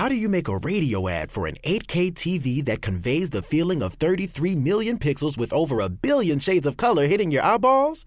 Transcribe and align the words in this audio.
How 0.00 0.08
do 0.08 0.14
you 0.14 0.30
make 0.30 0.48
a 0.48 0.56
radio 0.56 1.08
ad 1.08 1.30
for 1.30 1.46
an 1.46 1.56
8K 1.62 2.12
TV 2.14 2.64
that 2.64 2.80
conveys 2.80 3.28
the 3.28 3.42
feeling 3.42 3.82
of 3.82 3.92
33 3.92 4.54
million 4.54 4.98
pixels 4.98 5.36
with 5.36 5.52
over 5.52 5.80
a 5.80 5.90
billion 5.90 6.38
shades 6.38 6.66
of 6.66 6.78
color 6.78 7.06
hitting 7.06 7.30
your 7.30 7.42
eyeballs? 7.42 8.06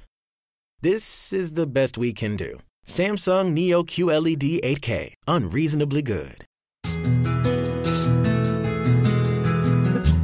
This 0.81 1.31
is 1.31 1.53
the 1.53 1.67
best 1.67 1.99
we 1.99 2.11
can 2.11 2.35
do. 2.35 2.57
Samsung 2.83 3.53
Neo 3.53 3.83
QLED 3.83 4.61
8K, 4.61 5.13
unreasonably 5.27 6.01
good. 6.01 6.45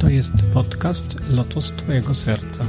To 0.00 0.10
jest 0.10 0.34
podcast 0.52 1.14
Lotos 1.28 1.72
Twojego 1.72 2.14
Serca. 2.14 2.66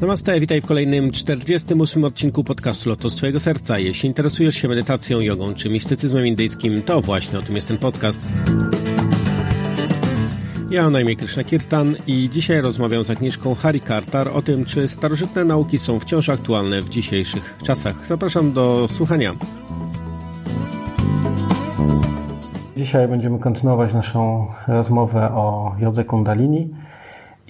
Namaste, 0.00 0.40
witaj 0.40 0.60
w 0.60 0.66
kolejnym 0.66 1.10
48 1.10 2.04
odcinku 2.04 2.44
podcastu 2.44 2.90
Lotos 2.90 3.14
Twojego 3.14 3.40
Serca. 3.40 3.78
Jeśli 3.78 4.08
interesujesz 4.08 4.54
się 4.54 4.68
medytacją, 4.68 5.20
jogą 5.20 5.54
czy 5.54 5.70
mistycyzmem 5.70 6.26
indyjskim, 6.26 6.82
to 6.82 7.00
właśnie 7.00 7.38
o 7.38 7.42
tym 7.42 7.54
jest 7.54 7.68
ten 7.68 7.78
podcast. 7.78 8.32
Ja 10.70 10.90
na 10.90 11.00
imię 11.00 11.16
Krishna 11.16 11.44
Kirtan 11.44 11.96
i 12.06 12.30
dzisiaj 12.30 12.60
rozmawiam 12.60 13.04
z 13.04 13.10
Agnieszką 13.10 13.54
Hari 13.54 13.80
Kartar 13.80 14.28
o 14.28 14.42
tym, 14.42 14.64
czy 14.64 14.88
starożytne 14.88 15.44
nauki 15.44 15.78
są 15.78 16.00
wciąż 16.00 16.28
aktualne 16.28 16.82
w 16.82 16.88
dzisiejszych 16.88 17.56
czasach. 17.64 18.06
Zapraszam 18.06 18.52
do 18.52 18.88
słuchania. 18.88 19.34
Dzisiaj 22.76 23.08
będziemy 23.08 23.38
kontynuować 23.38 23.94
naszą 23.94 24.46
rozmowę 24.68 25.30
o 25.32 25.74
jodze 25.80 26.04
kundalini 26.04 26.68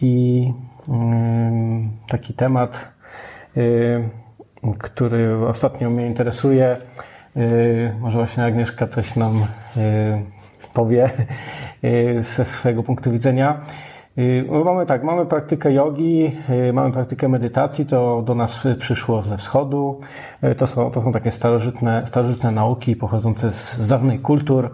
i 0.00 0.52
taki 2.08 2.34
temat, 2.34 2.88
który 4.78 5.46
ostatnio 5.46 5.90
mnie 5.90 6.06
interesuje. 6.06 6.76
Może 8.00 8.18
właśnie 8.18 8.44
Agnieszka 8.44 8.86
coś 8.86 9.16
nam 9.16 9.46
powie 10.74 11.10
ze 12.20 12.44
swojego 12.44 12.82
punktu 12.82 13.12
widzenia. 13.12 13.60
Mamy 14.64 14.86
tak, 14.86 15.04
mamy 15.04 15.26
praktykę 15.26 15.72
jogi, 15.72 16.36
mamy 16.72 16.92
praktykę 16.92 17.28
medytacji, 17.28 17.86
to 17.86 18.22
do 18.22 18.34
nas 18.34 18.60
przyszło 18.78 19.22
ze 19.22 19.36
wschodu. 19.36 20.00
To 20.56 20.66
są, 20.66 20.90
to 20.90 21.02
są 21.02 21.12
takie 21.12 21.30
starożytne, 21.30 22.06
starożytne 22.06 22.50
nauki 22.50 22.96
pochodzące 22.96 23.52
z, 23.52 23.78
z 23.78 23.88
dawnych 23.88 24.22
kultur, 24.22 24.70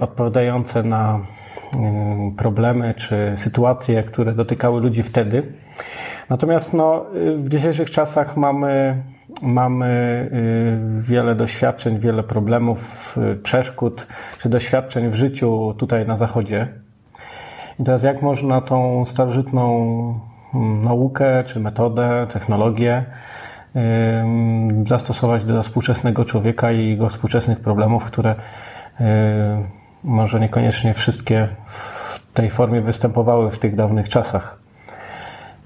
odpowiadające 0.00 0.82
na 0.82 1.20
problemy 2.36 2.94
czy 2.94 3.32
sytuacje, 3.36 4.02
które 4.02 4.32
dotykały 4.32 4.80
ludzi 4.80 5.02
wtedy. 5.02 5.42
Natomiast 6.30 6.74
no, 6.74 7.06
w 7.36 7.48
dzisiejszych 7.48 7.90
czasach 7.90 8.36
mamy, 8.36 9.02
mamy 9.42 10.30
wiele 10.98 11.34
doświadczeń, 11.34 11.98
wiele 11.98 12.22
problemów, 12.22 13.16
przeszkód 13.42 14.06
czy 14.38 14.48
doświadczeń 14.48 15.10
w 15.10 15.14
życiu 15.14 15.74
tutaj 15.78 16.06
na 16.06 16.16
Zachodzie. 16.16 16.68
I 17.80 17.84
teraz 17.84 18.02
jak 18.02 18.22
można 18.22 18.60
tą 18.60 19.04
starożytną 19.04 20.20
naukę 20.82 21.44
czy 21.44 21.60
metodę, 21.60 22.26
technologię 22.32 23.04
zastosować 24.86 25.44
do 25.44 25.62
współczesnego 25.62 26.24
człowieka 26.24 26.72
i 26.72 26.88
jego 26.88 27.08
współczesnych 27.08 27.60
problemów, 27.60 28.04
które 28.04 28.34
może 30.06 30.40
niekoniecznie 30.40 30.94
wszystkie 30.94 31.48
w 31.66 32.20
tej 32.34 32.50
formie 32.50 32.80
występowały 32.80 33.50
w 33.50 33.58
tych 33.58 33.74
dawnych 33.74 34.08
czasach. 34.08 34.58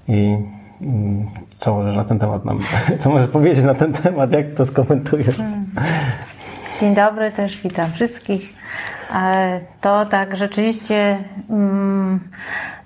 I 0.07 0.37
mm, 0.81 1.27
co 1.57 1.75
możesz 1.75 1.95
na 1.95 2.03
ten 2.03 2.19
temat 2.19 2.45
nam, 2.45 2.59
co 2.99 3.09
możesz 3.09 3.29
powiedzieć 3.29 3.65
na 3.65 3.73
ten 3.73 3.93
temat, 3.93 4.31
jak 4.31 4.53
to 4.53 4.65
skomentujesz? 4.65 5.37
Hmm. 5.37 5.65
Dzień 6.79 6.95
dobry, 6.95 7.31
też 7.31 7.61
witam 7.61 7.91
wszystkich. 7.91 8.53
E, 9.15 9.59
to 9.81 10.05
tak 10.05 10.37
rzeczywiście 10.37 11.17
mm, 11.49 12.19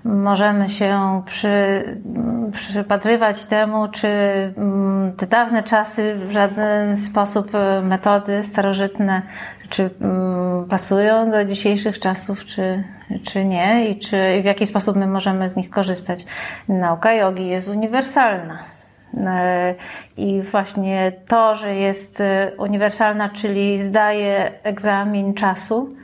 możemy 0.04 0.68
się 0.68 1.22
przy, 1.26 1.84
przypatrywać 2.52 3.44
temu, 3.44 3.88
czy 3.88 4.08
mm, 4.56 5.12
te 5.16 5.26
dawne 5.26 5.62
czasy 5.62 6.14
w 6.14 6.30
żaden 6.30 6.96
sposób 6.96 7.54
e, 7.54 7.82
metody 7.82 8.44
starożytne 8.44 9.22
czy 9.68 9.90
mm, 10.00 10.64
pasują 10.68 11.30
do 11.30 11.44
dzisiejszych 11.44 12.00
czasów, 12.00 12.44
czy, 12.44 12.84
czy 13.24 13.44
nie 13.44 13.90
i 13.90 13.98
czy 13.98 14.42
w 14.42 14.44
jaki 14.44 14.66
sposób 14.66 14.96
my 14.96 15.06
możemy 15.06 15.50
z 15.50 15.56
nich 15.56 15.70
korzystać. 15.70 16.24
Nauka 16.68 17.12
jogi 17.12 17.48
jest 17.48 17.68
uniwersalna. 17.68 18.58
E, 19.16 19.74
I 20.16 20.42
właśnie 20.42 21.12
to, 21.28 21.56
że 21.56 21.74
jest 21.74 22.20
e, 22.20 22.52
uniwersalna, 22.58 23.28
czyli 23.28 23.84
zdaje 23.84 24.52
egzamin 24.62 25.34
czasu, 25.34 25.96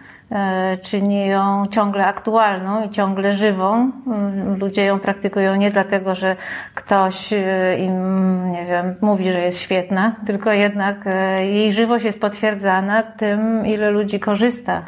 czyni 0.83 1.27
ją 1.27 1.67
ciągle 1.71 2.07
aktualną 2.07 2.87
i 2.87 2.91
ciągle 2.91 3.35
żywą. 3.35 3.93
Mm, 4.07 4.59
ludzie 4.59 4.85
ją 4.85 4.99
praktykują 4.99 5.57
nie 5.57 5.71
dlatego, 5.71 6.15
że 6.15 6.37
ktoś 6.75 7.33
e, 7.33 7.77
im, 7.79 8.53
nie 8.53 8.67
wiem, 8.67 8.95
mówi, 9.01 9.33
że 9.33 9.41
jest 9.41 9.61
świetna, 9.61 10.17
tylko 10.27 10.53
jednak 10.53 11.07
e, 11.07 11.47
jej 11.47 11.73
żywość 11.73 12.05
jest 12.05 12.21
potwierdzana 12.21 13.03
tym, 13.03 13.67
ile 13.67 13.91
ludzi 13.91 14.21
korzysta 14.21 14.83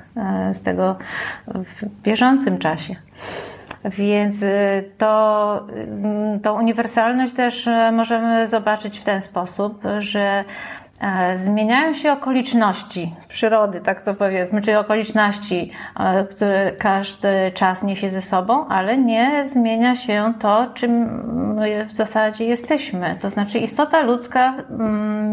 z 0.53 0.63
tego 0.63 0.97
w 1.47 2.03
bieżącym 2.03 2.59
czasie. 2.59 2.97
Więc 3.85 4.45
to, 4.99 5.67
tą 6.43 6.59
uniwersalność 6.59 7.35
też 7.35 7.69
możemy 7.93 8.49
zobaczyć 8.49 8.99
w 8.99 9.05
ten 9.05 9.23
sposób, 9.23 9.83
że 9.99 10.45
E, 10.84 10.84
zmieniają 11.37 11.95
się 11.95 12.13
okoliczności 12.13 13.15
przyrody, 13.29 13.81
tak 13.81 14.03
to 14.03 14.15
powiedzmy, 14.15 14.63
czyli 14.63 14.77
okoliczności, 14.77 15.71
e, 16.01 16.25
które 16.25 16.73
każdy 16.73 17.53
czas 17.55 17.83
niesie 17.83 18.11
ze 18.11 18.23
sobą, 18.23 18.69
ale 18.69 18.99
nie 18.99 19.49
zmienia 19.49 19.97
się 19.97 20.33
to, 20.41 20.67
czym 20.75 21.25
w 21.89 21.95
zasadzie 21.95 22.45
jesteśmy. 22.45 23.17
To 23.21 23.31
znaczy 23.31 23.59
istota 23.59 24.03
ludzka, 24.03 24.55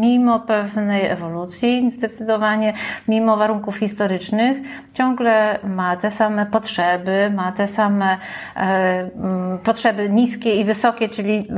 mimo 0.00 0.40
pewnej 0.40 1.06
ewolucji, 1.06 1.90
zdecydowanie 1.90 2.74
mimo 3.08 3.36
warunków 3.36 3.76
historycznych, 3.76 4.56
ciągle 4.94 5.58
ma 5.64 5.96
te 5.96 6.10
same 6.10 6.46
potrzeby, 6.46 7.30
ma 7.34 7.52
te 7.52 7.68
same 7.68 8.18
e, 8.56 9.10
potrzeby 9.64 10.08
niskie 10.10 10.54
i 10.54 10.64
wysokie, 10.64 11.08
czyli 11.08 11.48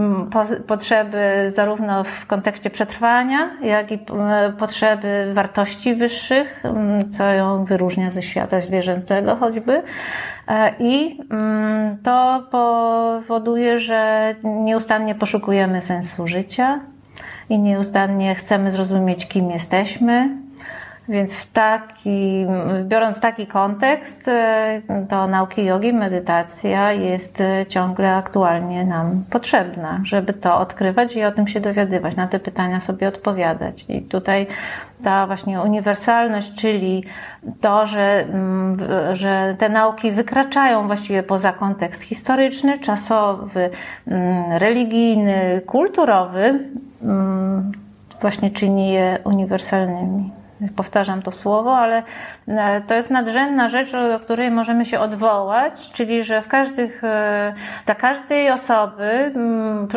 potrzeby 0.67 1.47
zarówno 1.49 2.05
w 2.05 2.27
kontekście 2.27 2.71
przetrwania, 2.71 3.51
jak 3.63 3.93
i 3.93 3.99
potrzeby 4.59 5.31
wartości 5.35 5.95
wyższych, 5.95 6.63
co 7.11 7.25
ją 7.25 7.65
wyróżnia 7.65 8.11
ze 8.11 8.23
świata 8.23 8.61
zwierzęcego 8.61 9.37
choćby. 9.37 9.83
E, 10.49 10.75
I 10.79 11.19
to 12.05 12.45
powoduje, 12.51 13.81
że 13.81 14.35
nieustannie 14.45 15.15
poszukujemy 15.15 15.81
sensu 15.81 16.29
życia 16.29 16.81
i 17.49 17.59
nieustannie 17.59 18.35
chcemy 18.35 18.73
zrozumieć, 18.73 19.29
kim 19.29 19.51
jesteśmy, 19.51 20.44
więc 21.09 21.35
w 21.35 21.53
taki, 21.53 22.47
biorąc 22.85 23.21
taki 23.21 23.47
kontekst, 23.47 24.29
e, 24.29 24.83
to 25.11 25.27
nauki 25.27 25.65
jogi, 25.65 25.93
medytacja 25.93 26.93
jest 26.93 27.41
e, 27.41 27.67
ciągle 27.67 28.17
aktualnie 28.17 28.85
nam 28.85 29.25
potrzebna, 29.31 30.01
żeby 30.05 30.33
to 30.33 30.59
odkrywać 30.59 31.17
i 31.17 31.25
o 31.25 31.33
tym 31.33 31.47
się 31.47 31.61
dowiadywać, 31.61 32.17
na 32.17 32.29
te 32.29 32.39
pytania 32.41 32.81
sobie 32.81 33.09
odpowiadać. 33.09 33.85
I 33.89 34.03
tutaj 34.03 34.47
ta 35.05 35.27
właśnie 35.27 35.61
uniwersalność, 35.61 36.55
czyli 36.55 37.05
to, 37.61 37.87
że, 37.87 38.25
mm, 38.29 38.77
że 39.13 39.57
te 39.59 39.69
nauki 39.69 40.13
wykraczają 40.13 40.87
właściwie 40.87 41.23
poza 41.23 41.53
kontekst 41.53 42.03
historyczny, 42.03 42.79
czasowy, 42.79 43.71
mm, 44.07 44.53
religijny, 44.53 45.61
kulturowy, 45.67 46.61
mm, 47.03 47.73
właśnie 48.21 48.51
czyni 48.51 48.93
je 48.93 49.19
uniwersalnymi 49.25 50.44
powtarzam 50.77 51.23
to 51.23 51.33
słowo, 51.33 51.77
ale 51.77 52.03
e, 52.49 52.81
to 52.81 52.95
jest 52.95 53.11
nadrzędna 53.11 53.69
rzecz, 53.69 53.93
do 53.93 54.21
której 54.21 54.51
możemy 54.51 54.85
się 54.85 55.01
odwołać, 55.01 55.93
czyli 55.93 56.25
że 56.25 56.43
w 56.43 56.49
każdych, 56.49 57.05
e, 57.05 57.55
dla 57.87 57.95
każdej 57.95 58.51
osoby 58.51 59.33
mm, 59.35 59.89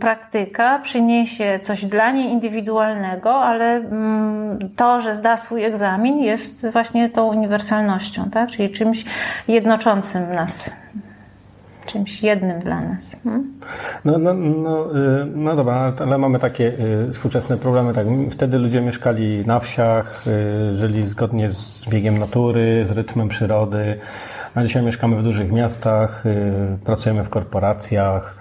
praktyka 0.00 0.78
przyniesie 0.78 1.60
coś 1.62 1.84
dla 1.84 2.10
niej 2.10 2.30
indywidualnego, 2.30 3.34
ale 3.34 3.74
mm, 3.76 4.58
to, 4.76 5.00
że 5.00 5.14
zda 5.14 5.36
swój 5.36 5.64
egzamin 5.64 6.18
jest 6.18 6.70
właśnie 6.70 7.10
tą 7.10 7.26
uniwersalnością, 7.26 8.30
tak? 8.30 8.50
czyli 8.50 8.70
czymś 8.70 9.04
jednoczącym 9.48 10.34
nas 10.34 10.70
czymś 11.86 12.22
jednym 12.22 12.60
dla 12.60 12.80
nas. 12.80 13.16
Hmm? 13.24 13.52
No, 14.04 14.18
no, 14.18 14.34
no, 14.34 14.98
y, 14.98 15.26
no 15.34 15.56
dobra, 15.56 15.92
ale 15.98 16.18
mamy 16.18 16.38
takie 16.38 16.72
y, 17.08 17.12
współczesne 17.12 17.56
problemy. 17.56 17.94
Tak, 17.94 18.06
wtedy 18.30 18.58
ludzie 18.58 18.80
mieszkali 18.80 19.46
na 19.46 19.60
wsiach, 19.60 20.24
y, 20.26 20.76
żyli 20.76 21.06
zgodnie 21.06 21.50
z 21.50 21.88
biegiem 21.88 22.18
natury, 22.18 22.86
z 22.86 22.90
rytmem 22.90 23.28
przyrody. 23.28 23.98
A 24.54 24.62
dzisiaj 24.62 24.82
mieszkamy 24.82 25.16
w 25.16 25.22
dużych 25.22 25.52
miastach, 25.52 26.24
pracujemy 26.84 27.24
w 27.24 27.28
korporacjach. 27.28 28.36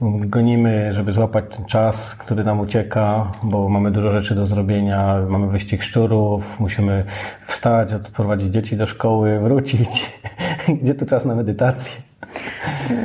gonimy, 0.00 0.92
żeby 0.92 1.12
złapać 1.12 1.44
ten 1.56 1.64
czas, 1.64 2.14
który 2.14 2.44
nam 2.44 2.60
ucieka, 2.60 3.30
bo 3.42 3.68
mamy 3.68 3.90
dużo 3.90 4.10
rzeczy 4.10 4.34
do 4.34 4.46
zrobienia, 4.46 5.16
mamy 5.28 5.46
wyścig 5.46 5.82
szczurów, 5.82 6.60
musimy 6.60 7.04
wstać, 7.46 7.92
odprowadzić 7.92 8.52
dzieci 8.52 8.76
do 8.76 8.86
szkoły, 8.86 9.40
wrócić. 9.40 9.88
Gdzie 10.82 10.94
tu 10.94 11.06
czas 11.06 11.24
na 11.24 11.34
medytację? 11.34 12.00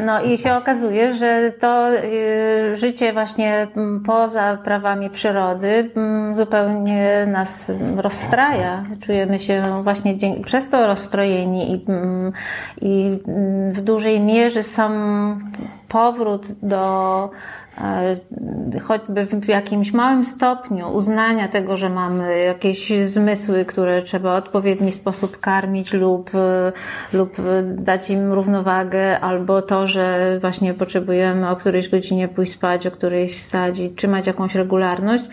No 0.06 0.24
i 0.24 0.38
się 0.38 0.54
okazuje, 0.54 1.14
że 1.14 1.52
to 1.60 1.90
y, 1.94 2.78
życie 2.78 3.14
właśnie 3.14 3.68
poza 4.06 4.58
prawami 4.64 5.10
przyrody 5.10 5.92
zupełnie 6.34 7.28
nas 7.28 7.72
rozstraja. 7.98 8.84
Czujemy 9.06 9.40
się 9.40 9.64
właśnie 9.84 10.16
przez 10.46 10.70
to 10.70 10.88
rozstrojeni 10.88 11.74
i, 11.74 11.86
i 12.82 13.20
w 13.72 13.82
dużej 13.82 14.20
mierze 14.20 14.64
sam 14.64 15.52
powrót 15.88 16.48
do 16.62 17.30
choćby 18.84 19.26
w 19.26 19.48
jakimś 19.48 19.94
małym 19.94 20.26
stopniu 20.26 20.94
uznania 20.94 21.48
tego, 21.48 21.78
że 21.78 21.90
mamy 21.90 22.40
jakieś 22.40 22.94
zmysły, 23.04 23.66
które 23.66 24.02
trzeba 24.02 24.34
w 24.34 24.44
odpowiedni 24.44 24.92
sposób 24.92 25.40
karmić 25.40 25.94
lub, 25.94 26.36
e, 26.36 26.72
lub 27.14 27.38
dać 27.66 28.10
im 28.10 28.34
równowagę, 28.34 29.20
albo 29.20 29.62
to, 29.62 29.88
że 29.88 30.38
właśnie 30.42 30.74
potrzebujemy 30.74 31.50
o 31.50 31.56
którejś 31.56 31.90
godzinie 31.90 32.28
pójść 32.28 32.52
spać, 32.52 32.88
o 32.88 32.92
którejś 32.92 33.38
wstać 33.38 33.80
i 33.80 33.90
trzymać 33.90 34.28
jakąś 34.28 34.56
regularność, 34.56 35.24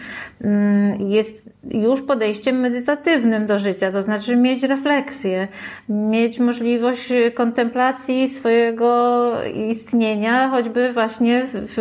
mm, 0.40 1.00
jest 1.10 1.50
już 1.70 2.02
podejściem 2.02 2.60
medytatywnym 2.60 3.46
do 3.46 3.58
życia, 3.58 3.92
to 3.92 4.02
znaczy 4.02 4.36
mieć 4.36 4.62
refleksję, 4.62 5.48
mieć 5.88 6.38
możliwość 6.38 7.12
kontemplacji 7.34 8.28
swojego 8.28 9.32
istnienia, 9.70 10.48
choćby 10.48 10.92
właśnie 10.92 11.46
w 11.52 11.76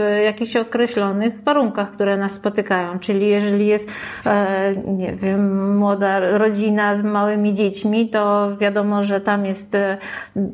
jakichś 0.48 0.68
określonych 0.68 1.44
warunkach, 1.44 1.92
które 1.92 2.18
nas 2.18 2.32
spotykają. 2.32 3.00
Czyli 3.00 3.28
jeżeli 3.28 3.68
jest, 3.68 3.90
e, 4.26 4.76
nie 4.76 5.14
wiem, 5.14 5.78
młoda 5.78 6.38
rodzina 6.38 6.98
z 6.98 7.04
małymi 7.04 7.54
dziećmi, 7.54 8.10
to 8.10 8.50
wiadomo, 8.58 9.04
że 9.04 9.22
tam 9.22 9.46
jest 9.46 9.76
e, 9.76 9.98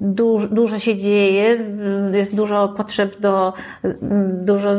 dużo, 0.01 0.47
dużo 0.47 0.79
się 0.79 0.95
dzieje, 0.97 1.57
jest 2.13 2.35
dużo 2.35 2.67
potrzeb 2.67 3.19
do, 3.19 3.53
dużo 4.33 4.71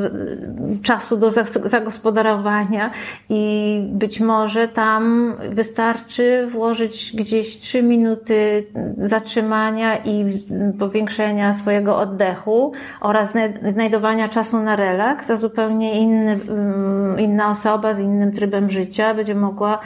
czasu 0.83 1.17
do 1.17 1.31
zagospodarowania 1.65 2.91
i 3.29 3.81
być 3.93 4.21
może 4.21 4.69
tam 4.69 5.35
wystarczy 5.51 6.49
włożyć 6.53 7.13
gdzieś 7.17 7.57
trzy 7.57 7.83
minuty 7.83 8.67
zatrzymania 8.99 9.97
i 9.97 10.45
powiększenia 10.79 11.55
swojego 11.55 11.99
oddechu 11.99 12.73
oraz 13.01 13.35
znajdowania 13.73 14.29
czasu 14.29 14.61
na 14.61 14.77
relaks, 14.77 15.04
a 15.05 15.37
zupełnie 15.37 16.01
inny, 16.01 16.39
mm, 16.49 17.21
inna 17.21 17.51
osoba 17.51 17.95
z 17.95 18.01
innym 18.01 18.33
trybem 18.33 18.71
życia 18.71 19.15
będzie 19.15 19.35
mogła 19.35 19.79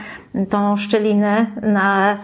tą 0.48 0.76
szczelinę 0.76 1.46
na 1.62 2.18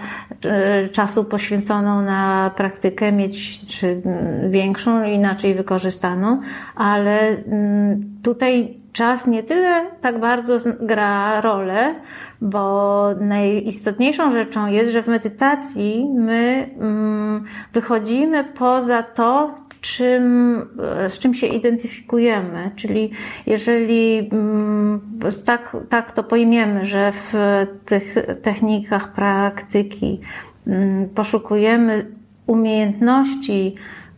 e, 0.47 0.89
czasu 0.89 1.25
poświęconą 1.25 2.03
na 2.03 2.51
praktykę 2.57 3.13
mieć 3.13 3.67
czy 3.67 4.03
większą, 4.49 5.05
inaczej 5.05 5.55
wykorzystaną, 5.55 6.41
ale 6.75 7.29
mm, 7.29 8.01
tutaj 8.23 8.77
czas 8.93 9.27
nie 9.27 9.43
tyle 9.43 9.87
tak 10.01 10.21
bardzo 10.21 10.59
gra 10.81 11.41
rolę, 11.41 11.95
bo 12.41 13.09
najistotniejszą 13.21 14.31
rzeczą 14.31 14.67
jest, 14.67 14.91
że 14.91 15.03
w 15.03 15.07
medytacji 15.07 16.09
my 16.15 16.71
mm, 16.81 17.45
wychodzimy 17.73 18.45
poza 18.45 19.03
to, 19.03 19.55
czym, 19.85 20.57
e, 21.05 21.11
z 21.11 21.19
czym 21.19 21.35
się 21.35 21.47
identyfikujemy. 21.47 22.71
Czyli 22.77 23.11
jeżeli 23.47 24.29
mm, 24.33 25.01
tak, 25.45 25.77
tak 25.89 26.13
to 26.13 26.25
pojmiemy, 26.25 26.87
że 26.87 27.13
w 27.13 27.33
tych 27.85 28.15
technikach 28.43 29.13
praktyki 29.13 30.21
mm, 30.67 31.09
poszukujemy 31.09 32.07
umiejętności 32.47 33.75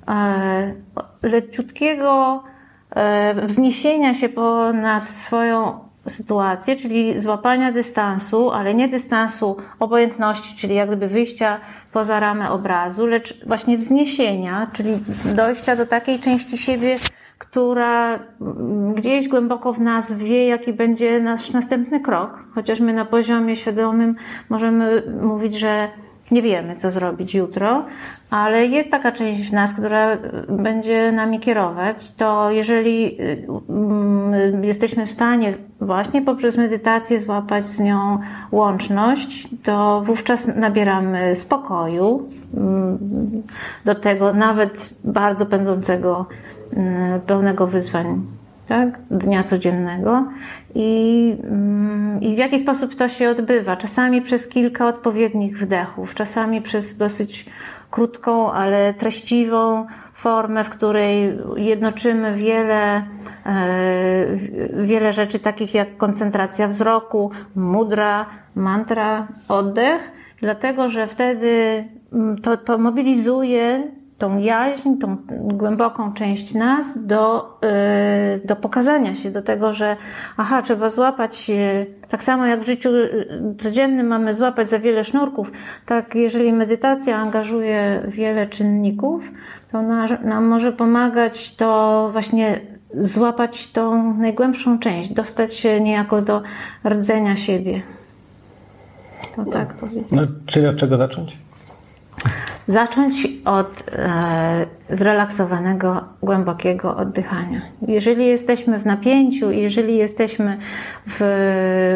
e, 0.09 0.75
leciutkiego 1.23 2.43
e, 2.91 3.47
wzniesienia 3.47 4.15
się 4.15 4.29
ponad 4.29 5.09
swoją 5.09 5.87
sytuację, 6.07 6.77
czyli 6.77 7.21
złapania 7.21 7.73
dystansu, 7.73 8.51
ale 8.51 8.75
nie 8.75 8.89
dystansu 8.89 9.57
obojętności, 9.79 10.57
czyli 10.57 10.75
jak 10.75 10.89
gdyby 10.89 11.09
wyjścia 11.09 11.61
poza 11.97 12.21
ramę 12.21 12.51
obrazu, 12.51 13.07
lecz 13.07 13.47
właśnie 13.47 13.79
wzniesienia, 13.79 14.71
czyli 14.73 14.99
dojścia 15.37 15.77
do 15.77 15.87
takiej 15.87 16.19
części 16.19 16.59
siebie, 16.59 16.97
która 17.39 18.19
gdzieś 18.95 19.29
głęboko 19.29 19.73
w 19.73 19.81
nas 19.81 20.15
wie, 20.15 20.47
jaki 20.47 20.73
będzie 20.73 21.21
nasz 21.21 21.51
następny 21.51 22.01
krok, 22.01 22.31
chociaż 22.55 22.81
my 22.81 22.93
na 22.93 23.05
poziomie 23.05 23.57
świadomym 23.57 24.17
możemy 24.49 25.03
mówić, 25.23 25.55
że 25.55 25.89
nie 26.31 26.43
wiemy, 26.43 26.77
co 26.77 26.91
zrobić 26.91 27.35
jutro, 27.35 27.85
ale 28.31 28.67
jest 28.67 28.91
taka 28.91 29.13
część 29.13 29.51
w 29.51 29.53
nas, 29.53 29.73
która 29.73 30.17
będzie 30.49 31.13
nami 31.13 31.41
kierować, 31.41 32.15
to 32.15 32.51
jeżeli 32.51 33.19
mm, 33.69 34.65
jesteśmy 34.65 35.07
w 35.07 35.11
stanie 35.11 35.55
właśnie 35.81 36.23
poprzez 36.23 36.57
medytację 36.57 37.21
złapać 37.21 37.65
z 37.65 37.81
nią 37.81 38.19
łączność, 38.53 39.49
to 39.63 40.03
wówczas 40.07 40.47
nabieramy 40.57 41.37
spokoju 41.37 42.29
mm, 42.57 42.99
do 43.85 43.95
tego 43.95 44.33
nawet 44.33 44.91
bardzo 45.05 45.47
pędzącego, 45.47 46.27
mm, 46.77 47.21
pełnego 47.21 47.67
wyzwań 47.67 48.36
tak? 48.69 48.99
dnia 49.11 49.45
codziennego 49.45 50.25
i, 50.75 51.37
mm, 51.45 52.21
i 52.21 52.35
w 52.35 52.39
jaki 52.39 52.59
sposób 52.59 52.95
to 52.95 53.09
się 53.09 53.31
odbywa. 53.31 53.77
Czasami 53.77 54.23
przez 54.23 54.49
kilka 54.49 54.87
odpowiednich 54.87 55.59
wdechów, 55.59 56.15
czasami 56.15 56.63
przez 56.63 56.97
dosyć 56.97 57.47
krótką, 57.91 58.53
ale 58.53 58.95
treściwą 58.95 59.87
formę, 60.15 60.65
w 60.65 60.71
której 60.71 61.39
jednoczymy 61.57 62.35
wiele, 62.35 62.97
e, 62.97 63.05
wiele 64.73 65.13
rzeczy 65.13 65.39
takich 65.39 65.75
jak 65.75 65.97
koncentracja 65.97 66.69
wzroku, 66.69 67.31
mudra, 67.55 68.27
mantra, 68.55 69.29
oddech, 69.49 70.13
dlatego 70.41 70.89
że 70.89 71.07
wtedy 71.07 71.85
mm, 72.13 72.41
to, 72.43 72.57
to 72.57 72.79
mobilizuje 72.79 73.91
tą 74.19 74.39
jaźń, 74.39 74.97
tą 74.97 75.17
głęboką 75.31 76.13
część 76.13 76.55
nas 76.55 77.07
do, 77.07 77.51
y, 78.35 78.47
do 78.47 78.57
pokazania 78.57 79.15
się, 79.15 79.31
do 79.31 79.43
tego, 79.43 79.73
że 79.73 79.97
aha, 80.37 80.63
trzeba 80.63 80.89
złapać, 80.89 81.51
tak 82.09 82.23
samo 82.23 82.47
jak 82.47 82.61
w 82.61 82.67
życiu 82.67 82.91
y, 82.91 83.55
codziennym 83.59 84.07
mamy 84.07 84.35
złapać 84.35 84.71
za 84.71 84.79
wiele 84.79 85.05
sznurków, 85.05 85.53
tak 85.87 86.15
jeżeli 86.15 86.53
medytacja 86.53 87.17
angażuje 87.17 88.03
wiele 88.09 88.47
czynników, 88.47 89.23
to 89.73 89.83
nam 90.25 90.45
może 90.45 90.73
pomagać 90.73 91.57
to 91.57 92.09
właśnie 92.13 92.61
złapać 92.95 93.73
tą 93.73 94.15
najgłębszą 94.15 94.79
część, 94.79 95.13
dostać 95.13 95.55
się 95.55 95.81
niejako 95.81 96.23
do 96.23 96.43
rdzenia 96.85 97.37
siebie. 97.37 97.83
To 99.37 99.45
tak 99.45 99.81
to 99.81 99.87
No, 100.13 100.23
czyli 100.47 100.67
od 100.67 100.77
czego 100.77 100.99
zacząć? 100.99 101.46
Zacząć 102.69 103.29
od 103.45 103.85
e, 103.93 104.67
zrelaksowanego, 104.91 106.05
głębokiego 106.23 106.97
oddychania. 106.97 107.61
Jeżeli 107.89 108.27
jesteśmy 108.27 108.79
w 108.79 108.87
napięciu, 108.87 109.51
jeżeli 109.51 109.97
jesteśmy 109.97 110.59
w, 111.07 111.19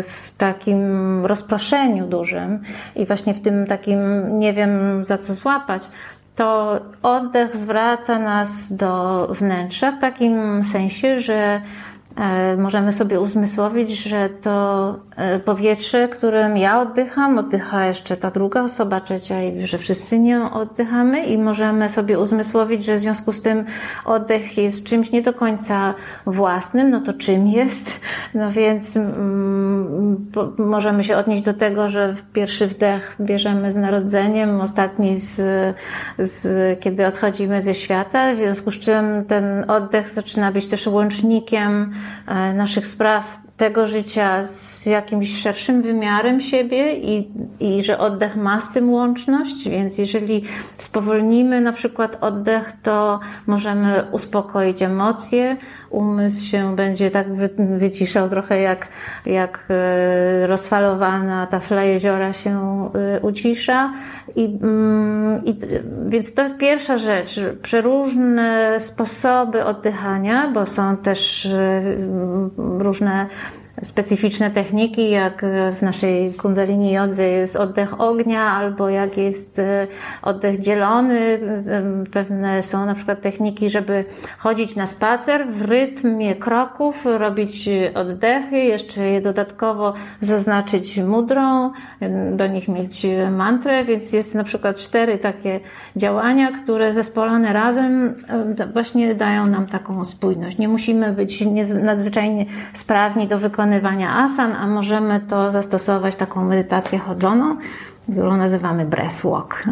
w 0.08 0.36
takim 0.38 0.82
rozproszeniu 1.26 2.06
dużym 2.06 2.62
i 2.96 3.06
właśnie 3.06 3.34
w 3.34 3.40
tym 3.40 3.66
takim 3.66 3.98
nie 4.38 4.52
wiem 4.52 5.04
za 5.04 5.18
co 5.18 5.34
złapać, 5.34 5.82
to 6.36 6.80
oddech 7.02 7.56
zwraca 7.56 8.18
nas 8.18 8.76
do 8.76 9.26
wnętrza 9.26 9.92
w 9.92 10.00
takim 10.00 10.64
sensie, 10.64 11.20
że 11.20 11.60
możemy 12.58 12.92
sobie 12.92 13.20
uzmysłowić, 13.20 13.90
że 13.90 14.28
to 14.28 14.94
e, 15.16 15.38
powietrze, 15.38 16.08
którym 16.08 16.56
ja 16.56 16.80
oddycham, 16.80 17.38
oddycha 17.38 17.86
jeszcze 17.86 18.16
ta 18.16 18.30
druga 18.30 18.62
osoba, 18.62 19.00
trzecia 19.00 19.42
i 19.42 19.66
że 19.66 19.78
wszyscy 19.78 20.18
nie 20.18 20.42
oddychamy 20.42 21.24
i 21.24 21.38
możemy 21.38 21.88
sobie 21.88 22.18
uzmysłowić, 22.18 22.84
że 22.84 22.96
w 22.96 22.98
związku 22.98 23.32
z 23.32 23.42
tym 23.42 23.64
oddech 24.04 24.58
jest 24.58 24.84
czymś 24.84 25.12
nie 25.12 25.22
do 25.22 25.32
końca 25.32 25.94
własnym, 26.26 26.90
no 26.90 27.00
to 27.00 27.12
czym 27.12 27.46
jest? 27.46 28.00
No 28.34 28.52
więc 28.52 28.96
mm, 28.96 30.26
możemy 30.58 31.04
się 31.04 31.16
odnieść 31.16 31.42
do 31.42 31.54
tego, 31.54 31.88
że 31.88 32.14
pierwszy 32.32 32.66
wdech 32.66 33.16
bierzemy 33.20 33.72
z 33.72 33.76
narodzeniem, 33.76 34.60
ostatni 34.60 35.18
z, 35.18 35.36
z 36.18 36.80
kiedy 36.80 37.06
odchodzimy 37.06 37.62
ze 37.62 37.74
świata, 37.74 38.34
w 38.34 38.36
związku 38.36 38.70
z 38.70 38.78
czym 38.78 39.24
ten 39.24 39.70
oddech 39.70 40.08
zaczyna 40.08 40.52
być 40.52 40.68
też 40.68 40.86
łącznikiem 40.86 41.70
E, 41.70 42.09
naszych 42.54 42.86
spraw 42.86 43.40
tego 43.56 43.86
życia 43.86 44.44
z 44.44 44.86
jakimś 44.86 45.42
szerszym 45.42 45.82
wymiarem 45.82 46.40
siebie 46.40 46.94
i, 46.94 47.30
i 47.60 47.82
że 47.82 47.98
oddech 47.98 48.36
ma 48.36 48.60
z 48.60 48.72
tym 48.72 48.90
łączność, 48.90 49.68
więc 49.68 49.98
jeżeli 49.98 50.44
spowolnimy 50.78 51.60
na 51.60 51.72
przykład 51.72 52.18
oddech, 52.20 52.72
to 52.82 53.20
możemy 53.46 54.06
uspokoić 54.12 54.82
emocje, 54.82 55.56
umysł 55.90 56.44
się 56.44 56.76
będzie 56.76 57.10
tak 57.10 57.26
wyciszał 57.78 58.28
trochę 58.28 58.60
jak, 58.60 58.88
jak 59.26 59.64
e, 59.70 60.46
rozfalowana 60.46 61.46
tafla 61.46 61.84
jeziora 61.84 62.32
się 62.32 62.80
e, 62.94 63.20
ucisza. 63.20 63.92
I, 64.36 64.58
mm, 64.62 65.44
i, 65.44 65.58
więc 66.06 66.34
to 66.34 66.42
jest 66.42 66.56
pierwsza 66.56 66.96
rzecz. 66.96 67.40
Przeróżne 67.62 68.76
sposoby 68.80 69.64
oddychania, 69.64 70.50
bo 70.54 70.66
są 70.66 70.96
też 70.96 71.46
e, 71.46 71.82
różne 72.56 73.26
specyficzne 73.82 74.50
techniki, 74.50 75.10
jak 75.10 75.44
w 75.76 75.82
naszej 75.82 76.34
kundalini 76.34 76.92
jodze 76.92 77.28
jest 77.28 77.56
oddech 77.56 78.00
ognia, 78.00 78.42
albo 78.42 78.88
jak 78.88 79.16
jest 79.16 79.58
e, 79.58 79.86
oddech 80.22 80.60
dzielony. 80.60 81.40
Pewne 82.12 82.62
są 82.62 82.86
na 82.86 82.94
przykład 82.94 83.20
techniki, 83.20 83.70
żeby 83.70 84.04
chodzić 84.38 84.76
na 84.76 84.86
spacer 84.86 85.46
w 85.52 85.64
rytmie 85.64 86.36
kroków, 86.36 87.04
robić 87.04 87.68
oddechy, 87.94 88.56
jeszcze 88.56 89.04
je 89.04 89.20
dodatkowo 89.20 89.94
zaznaczyć 90.20 90.98
mudrą, 90.98 91.72
do 92.32 92.46
nich 92.46 92.68
mieć 92.68 93.06
mantrę, 93.30 93.84
więc 93.84 94.12
jest 94.12 94.34
na 94.34 94.44
przykład 94.44 94.76
cztery 94.76 95.18
takie 95.18 95.60
działania, 95.96 96.52
które 96.52 96.92
zespolone 96.92 97.52
razem 97.52 98.14
właśnie 98.72 99.14
dają 99.14 99.46
nam 99.46 99.66
taką 99.66 100.04
spójność. 100.04 100.58
Nie 100.58 100.68
musimy 100.68 101.12
być 101.12 101.44
nadzwyczajnie 101.82 102.46
sprawni 102.72 103.26
do 103.26 103.38
wykonywania 103.38 104.16
asan, 104.16 104.52
a 104.52 104.66
możemy 104.66 105.20
to 105.20 105.50
zastosować 105.50 106.16
taką 106.16 106.44
medytację 106.44 106.98
chodzoną, 106.98 107.56
którą 108.12 108.36
nazywamy 108.36 108.84
breathwalk, 108.84 109.62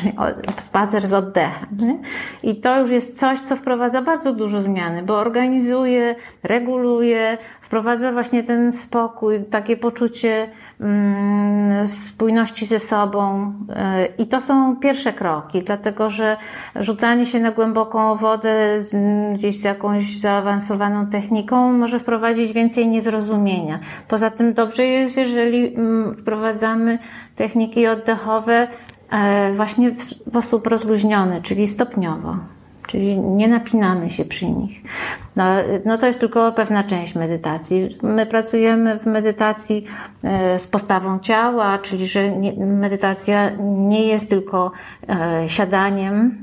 spacer 0.58 1.06
z 1.06 1.14
oddechem. 1.14 1.68
Nie? 1.80 1.98
I 2.42 2.56
to 2.56 2.80
już 2.80 2.90
jest 2.90 3.20
coś, 3.20 3.40
co 3.40 3.56
wprowadza 3.56 4.02
bardzo 4.02 4.32
dużo 4.32 4.62
zmiany, 4.62 5.02
bo 5.02 5.18
organizuje, 5.18 6.14
reguluje, 6.42 7.38
wprowadza 7.74 8.12
właśnie 8.12 8.42
ten 8.42 8.72
spokój, 8.72 9.44
takie 9.44 9.76
poczucie 9.76 10.48
mm, 10.80 11.88
spójności 11.88 12.66
ze 12.66 12.78
sobą. 12.78 13.52
E, 13.76 14.06
I 14.06 14.26
to 14.26 14.40
są 14.40 14.76
pierwsze 14.76 15.12
kroki, 15.12 15.62
dlatego 15.62 16.10
że 16.10 16.36
rzucanie 16.76 17.26
się 17.26 17.40
na 17.40 17.50
głęboką 17.50 18.16
wodę 18.16 18.80
gdzieś 19.34 19.60
z 19.60 19.64
jakąś 19.64 20.18
zaawansowaną 20.18 21.06
techniką 21.06 21.72
może 21.72 21.98
wprowadzić 21.98 22.52
więcej 22.52 22.88
niezrozumienia. 22.88 23.78
Poza 24.08 24.30
tym 24.30 24.52
dobrze 24.54 24.86
jest, 24.86 25.16
jeżeli 25.16 25.74
mm, 25.74 26.16
wprowadzamy 26.16 26.98
techniki 27.36 27.86
oddechowe 27.86 28.68
e, 29.10 29.52
właśnie 29.52 29.90
w 29.90 30.02
sposób 30.02 30.66
rozluźniony, 30.66 31.42
czyli 31.42 31.66
stopniowo. 31.66 32.53
Czyli 32.86 33.18
nie 33.18 33.48
napinamy 33.48 34.10
się 34.10 34.24
przy 34.24 34.50
nich. 34.50 34.82
No, 35.36 35.44
no, 35.84 35.98
to 35.98 36.06
jest 36.06 36.20
tylko 36.20 36.52
pewna 36.52 36.84
część 36.84 37.14
medytacji. 37.14 37.88
My 38.02 38.26
pracujemy 38.26 38.98
w 38.98 39.06
medytacji 39.06 39.84
e, 40.24 40.58
z 40.58 40.66
postawą 40.66 41.18
ciała, 41.18 41.78
czyli 41.78 42.08
że 42.08 42.20
medytacja 42.56 43.50
nie 43.60 44.06
jest 44.06 44.30
tylko 44.30 44.72
e, 45.08 45.48
siadaniem 45.48 46.38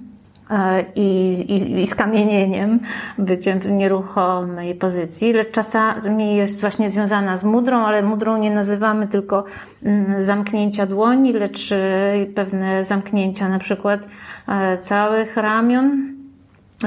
e, 0.50 0.86
i, 0.96 1.32
i, 1.32 1.82
i 1.82 1.88
skamienieniem, 1.88 2.80
byciem 3.18 3.60
w 3.60 3.70
nieruchomej 3.70 4.76
pozycji, 4.76 5.34
lecz 5.34 5.52
czasami 5.52 6.36
jest 6.36 6.62
właśnie 6.62 6.90
związana 6.90 7.38
z 7.38 7.44
mudrą, 7.44 7.78
ale 7.78 8.04
mudrą 8.04 8.38
nie 8.38 8.52
nazywamy 8.52 9.08
tylko 9.08 9.46
mm, 9.84 10.26
zamknięcia 10.26 10.86
dłoni, 10.86 11.34
lecz 11.34 11.74
pewne 12.36 12.86
zamknięcia 12.86 13.50
na 13.50 13.60
przykład 13.60 14.00
całych 14.80 15.38
ramion, 15.38 16.21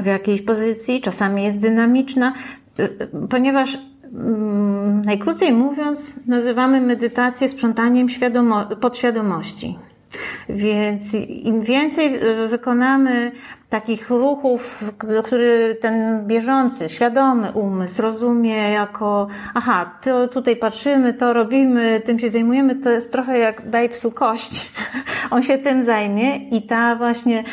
w 0.03 0.07
jakiejś 0.07 0.43
pozycji, 0.43 1.01
czasami 1.01 1.45
jest 1.45 1.61
dynamiczna, 1.61 2.33
ponieważ 3.31 3.79
mm, 4.15 5.05
najkrócej 5.05 5.53
mówiąc, 5.53 6.13
nazywamy 6.27 6.81
medytację 6.81 7.49
sprzątaniem 7.49 8.09
świadomo- 8.09 8.77
podświadomości. 8.77 9.79
Więc 10.49 11.15
im 11.29 11.61
więcej 11.61 12.19
wykonamy 12.49 13.33
takich 13.69 14.11
ruchów, 14.11 14.85
który 15.25 15.79
ten 15.81 16.27
bieżący, 16.27 16.89
świadomy 16.89 17.53
umysł 17.53 18.03
rozumie 18.03 18.71
jako, 18.71 19.29
aha, 19.55 19.91
to 20.03 20.29
tutaj 20.29 20.57
patrzymy, 20.57 21.15
to 21.15 21.33
robimy, 21.33 22.03
tym 22.05 22.19
się 22.19 22.31
zajmujemy, 22.31 22.75
to 22.75 22.91
jest 22.91 23.13
trochę 23.13 23.39
jak 23.39 23.71
daj 23.71 23.89
psu 23.89 24.11
kość. 24.11 24.73
On 25.31 25.43
się 25.43 25.59
tym 25.59 25.83
zajmie 25.83 26.37
i 26.37 26.63
ta 26.63 26.97
właśnie 26.97 27.45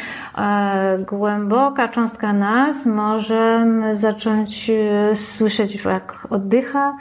głęboka 1.10 1.88
cząstka 1.88 2.34
nas 2.34 2.86
możemy 2.86 3.98
zacząć 3.98 4.70
e, 4.70 5.16
słyszeć, 5.16 5.86
jak 5.86 6.28
oddycha, 6.30 6.98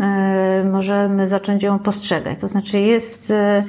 e, 0.00 0.64
możemy 0.64 1.28
zacząć 1.28 1.62
ją 1.62 1.78
postrzegać. 1.78 2.40
To 2.40 2.48
znaczy 2.48 2.80
jest 2.80 3.30
e, 3.30 3.64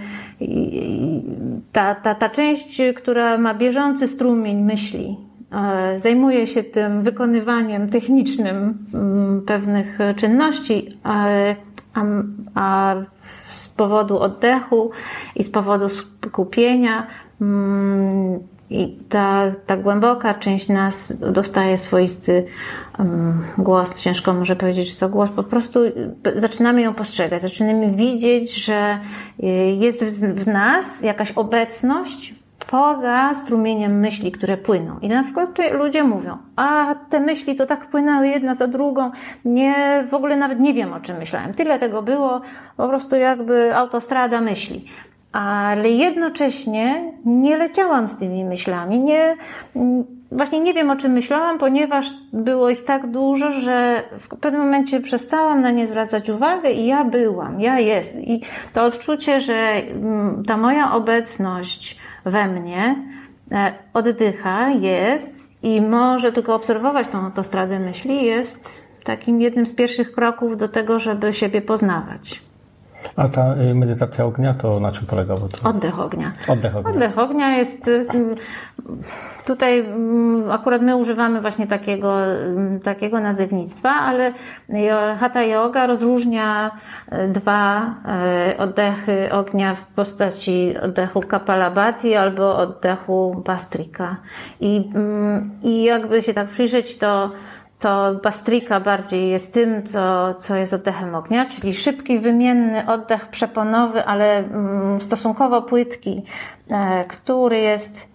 ta, 1.71 1.95
ta, 1.95 2.15
ta 2.15 2.29
część, 2.29 2.81
która 2.95 3.37
ma 3.37 3.53
bieżący 3.53 4.07
strumień 4.07 4.61
myśli, 4.61 5.17
zajmuje 5.97 6.47
się 6.47 6.63
tym 6.63 7.01
wykonywaniem 7.01 7.89
technicznym 7.89 8.85
mm, 8.93 9.41
pewnych 9.41 9.99
czynności, 10.15 10.97
a, 11.03 11.25
a 12.55 12.95
z 13.53 13.69
powodu 13.69 14.19
oddechu 14.19 14.91
i 15.35 15.43
z 15.43 15.49
powodu 15.49 15.89
skupienia 15.89 17.07
mm, 17.41 18.39
i 18.71 18.97
ta, 19.09 19.51
ta 19.65 19.77
głęboka 19.77 20.33
część 20.33 20.69
nas 20.69 21.19
dostaje 21.31 21.77
swoisty 21.77 22.45
um, 22.99 23.43
głos. 23.57 24.01
Ciężko 24.01 24.33
może 24.33 24.55
powiedzieć, 24.55 24.89
że 24.89 24.95
to 24.95 25.09
głos. 25.09 25.31
Po 25.31 25.43
prostu 25.43 25.79
zaczynamy 26.35 26.81
ją 26.81 26.93
postrzegać. 26.93 27.41
Zaczynamy 27.41 27.91
widzieć, 27.91 28.55
że 28.65 28.99
y, 29.43 29.45
jest 29.79 30.25
w 30.25 30.47
nas 30.47 31.01
jakaś 31.01 31.31
obecność 31.31 32.35
poza 32.67 33.33
strumieniem 33.33 33.99
myśli, 33.99 34.31
które 34.31 34.57
płyną. 34.57 34.99
I 34.99 35.07
na 35.07 35.23
przykład 35.23 35.49
ludzie 35.73 36.03
mówią, 36.03 36.37
a 36.55 36.95
te 37.09 37.19
myśli 37.19 37.55
to 37.55 37.65
tak 37.65 37.87
płynęły 37.87 38.27
jedna 38.27 38.55
za 38.55 38.67
drugą, 38.67 39.11
nie, 39.45 40.07
w 40.09 40.13
ogóle 40.13 40.37
nawet 40.37 40.59
nie 40.59 40.73
wiem 40.73 40.93
o 40.93 40.99
czym 40.99 41.17
myślałem. 41.17 41.53
Tyle 41.53 41.79
tego 41.79 42.01
było, 42.01 42.41
po 42.77 42.87
prostu 42.87 43.15
jakby 43.15 43.75
autostrada 43.75 44.41
myśli 44.41 44.85
ale 45.31 45.89
jednocześnie 45.89 47.13
nie 47.25 47.57
leciałam 47.57 48.09
z 48.09 48.17
tymi 48.17 48.45
myślami. 48.45 48.99
Nie, 48.99 49.35
właśnie 50.31 50.59
nie 50.59 50.73
wiem 50.73 50.89
o 50.89 50.95
czym 50.95 51.11
myślałam, 51.11 51.57
ponieważ 51.57 52.13
było 52.33 52.69
ich 52.69 52.83
tak 52.83 53.07
dużo, 53.07 53.51
że 53.51 54.03
w 54.19 54.27
pewnym 54.27 54.61
momencie 54.61 54.99
przestałam 54.99 55.61
na 55.61 55.71
nie 55.71 55.87
zwracać 55.87 56.29
uwagę 56.29 56.71
i 56.71 56.85
ja 56.85 57.03
byłam, 57.03 57.61
ja 57.61 57.79
jest. 57.79 58.15
I 58.19 58.41
to 58.73 58.83
odczucie, 58.83 59.41
że 59.41 59.53
mm, 59.53 60.43
ta 60.47 60.57
moja 60.57 60.93
obecność 60.93 61.97
we 62.25 62.47
mnie 62.47 62.95
e, 63.51 63.73
oddycha, 63.93 64.69
jest 64.69 65.51
i 65.63 65.81
może 65.81 66.31
tylko 66.31 66.55
obserwować 66.55 67.07
tą 67.07 67.25
autostradę 67.25 67.79
myśli, 67.79 68.25
jest 68.25 68.81
takim 69.03 69.41
jednym 69.41 69.65
z 69.65 69.73
pierwszych 69.73 70.11
kroków 70.11 70.57
do 70.57 70.67
tego, 70.67 70.99
żeby 70.99 71.33
siebie 71.33 71.61
poznawać. 71.61 72.50
A 73.15 73.27
ta 73.29 73.55
y, 73.55 73.75
medytacja 73.75 74.25
ognia 74.25 74.53
to 74.53 74.79
na 74.79 74.91
czym 74.91 75.05
polega? 75.07 75.35
To... 75.35 75.69
Oddech 75.69 75.99
ognia. 75.99 76.31
Oddech 76.47 76.75
ognia. 76.75 76.91
Oddech 76.91 77.17
ognia 77.17 77.57
jest. 77.57 77.87
Y, 77.87 78.05
tutaj 79.45 79.79
mm, 79.79 80.51
akurat 80.51 80.81
my 80.81 80.95
używamy 80.95 81.41
właśnie 81.41 81.67
takiego, 81.67 82.25
mm, 82.25 82.79
takiego 82.79 83.19
nazewnictwa, 83.19 83.89
ale 83.89 84.33
Hatha 85.19 85.43
Yoga 85.43 85.87
rozróżnia 85.87 86.71
y, 87.13 87.27
dwa 87.27 87.95
oddechy 88.57 89.31
ognia 89.31 89.75
w 89.75 89.85
postaci 89.85 90.73
oddechu 90.81 91.21
Kapalabhati 91.21 92.15
albo 92.15 92.57
oddechu 92.57 93.43
Bastrika. 93.45 94.17
I, 94.59 94.91
mm, 94.95 95.51
I 95.63 95.83
jakby 95.83 96.21
się 96.21 96.33
tak 96.33 96.47
przyjrzeć, 96.47 96.97
to 96.97 97.31
to 97.81 98.15
bastrika 98.23 98.79
bardziej 98.79 99.29
jest 99.29 99.53
tym, 99.53 99.83
co, 99.83 100.33
co 100.33 100.55
jest 100.55 100.73
oddechem 100.73 101.15
ognia, 101.15 101.45
czyli 101.45 101.73
szybki, 101.73 102.19
wymienny 102.19 102.87
oddech 102.87 103.27
przeponowy, 103.27 104.05
ale 104.05 104.37
mm, 104.37 105.01
stosunkowo 105.01 105.61
płytki, 105.61 106.23
e, 106.71 107.05
który 107.05 107.59
jest, 107.59 108.07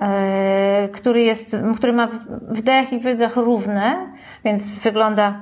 e, 0.00 0.88
który 0.92 1.22
jest, 1.22 1.56
który 1.76 1.92
ma 1.92 2.08
wdech 2.48 2.92
i 2.92 2.98
wydech 2.98 3.36
równe, 3.36 4.06
więc 4.44 4.78
wygląda 4.78 5.40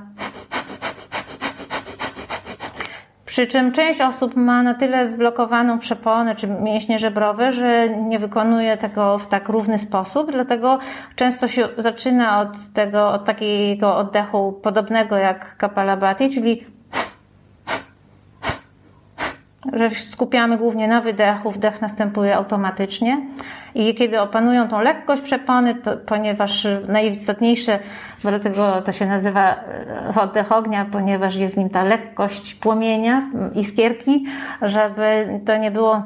Przy 3.36 3.46
czym 3.46 3.72
część 3.72 4.00
osób 4.00 4.36
ma 4.36 4.62
na 4.62 4.74
tyle 4.74 5.08
zblokowaną 5.08 5.78
przeponę 5.78 6.36
czy 6.36 6.46
mięśnie 6.46 6.98
żebrowe, 6.98 7.52
że 7.52 7.88
nie 7.88 8.18
wykonuje 8.18 8.76
tego 8.76 9.18
w 9.18 9.26
tak 9.26 9.48
równy 9.48 9.78
sposób, 9.78 10.32
dlatego 10.32 10.78
często 11.16 11.48
się 11.48 11.68
zaczyna 11.78 12.40
od 12.40 12.48
tego, 12.74 13.08
od 13.08 13.24
takiego 13.24 13.96
oddechu 13.96 14.52
podobnego 14.62 15.16
jak 15.16 15.56
Kapalabhati, 15.56 16.30
czyli 16.30 16.66
że 19.64 19.65
skupiamy 20.04 20.58
głównie 20.58 20.88
na 20.88 21.00
wydechu, 21.00 21.50
wdech 21.50 21.80
następuje 21.80 22.36
automatycznie. 22.36 23.20
I 23.74 23.94
kiedy 23.94 24.20
opanują 24.20 24.68
tą 24.68 24.80
lekkość 24.80 25.22
przepony, 25.22 25.74
to, 25.74 25.96
ponieważ 25.96 26.66
najistotniejsze, 26.88 27.78
dlatego 28.22 28.82
to 28.82 28.92
się 28.92 29.06
nazywa 29.06 29.54
e, 29.54 30.20
oddech 30.20 30.52
ognia, 30.52 30.86
ponieważ 30.92 31.36
jest 31.36 31.54
w 31.54 31.58
nim 31.58 31.70
ta 31.70 31.84
lekkość 31.84 32.54
płomienia, 32.54 33.30
iskierki, 33.54 34.26
żeby 34.62 35.40
to 35.46 35.56
nie 35.56 35.70
było 35.70 36.02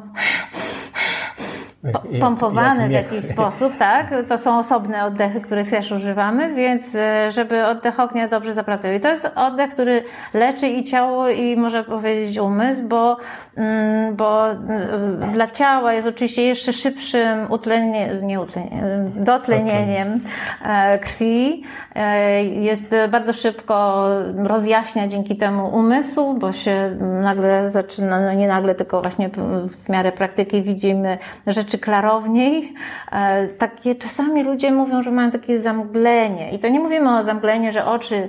pompowany 2.20 2.88
w 2.88 2.90
jakiś 2.90 3.25
sposób, 3.25 3.76
tak? 3.76 4.14
To 4.28 4.38
są 4.38 4.58
osobne 4.58 5.04
oddechy, 5.04 5.40
których 5.40 5.70
też 5.70 5.92
używamy, 5.92 6.54
więc 6.54 6.94
e, 6.94 7.32
żeby 7.32 7.66
oddech 7.66 8.00
ognia 8.00 8.28
dobrze 8.28 8.54
zapracował. 8.54 8.96
I 8.96 9.00
to 9.00 9.08
jest 9.08 9.30
oddech, 9.34 9.70
który 9.70 10.04
leczy 10.34 10.68
i 10.68 10.84
ciało, 10.84 11.28
i 11.28 11.56
może 11.56 11.84
powiedzieć 11.84 12.38
umysł, 12.38 12.88
bo, 12.88 13.16
mm, 13.56 14.16
bo 14.16 14.50
mm, 14.50 15.32
dla 15.32 15.46
ciała 15.46 15.92
jest 15.92 16.08
oczywiście 16.08 16.42
jeszcze 16.42 16.72
szybszym 16.72 17.50
utlenie, 17.50 18.14
nie 18.22 18.40
utlenie, 18.40 18.82
dotlenieniem 19.16 20.20
e, 20.64 20.99
krwi. 20.99 21.62
E, 21.94 22.44
jest 22.44 22.94
bardzo 23.10 23.32
szybko 23.32 24.06
rozjaśnia 24.37 25.08
dzięki 25.08 25.37
temu 25.37 25.68
umysł, 25.68 26.34
bo 26.34 26.52
się 26.52 26.96
nagle 27.22 27.70
zaczyna, 27.70 28.20
no 28.20 28.32
nie 28.32 28.49
nagle, 28.49 28.75
tylko 28.75 29.02
właśnie 29.02 29.30
w 29.68 29.88
miarę 29.88 30.12
praktyki 30.12 30.62
widzimy 30.62 31.18
rzeczy 31.46 31.69
rzeczy 31.70 31.78
klarowniej. 31.78 32.74
E, 33.12 33.48
takie 33.48 33.94
czasami 33.94 34.42
ludzie 34.42 34.72
mówią, 34.72 35.02
że 35.02 35.10
mają 35.10 35.30
takie 35.30 35.58
zamglenie. 35.58 36.52
I 36.52 36.58
to 36.58 36.68
nie 36.68 36.80
mówimy 36.80 37.18
o 37.18 37.24
zamglenie, 37.24 37.72
że 37.72 37.86
oczy 37.86 38.28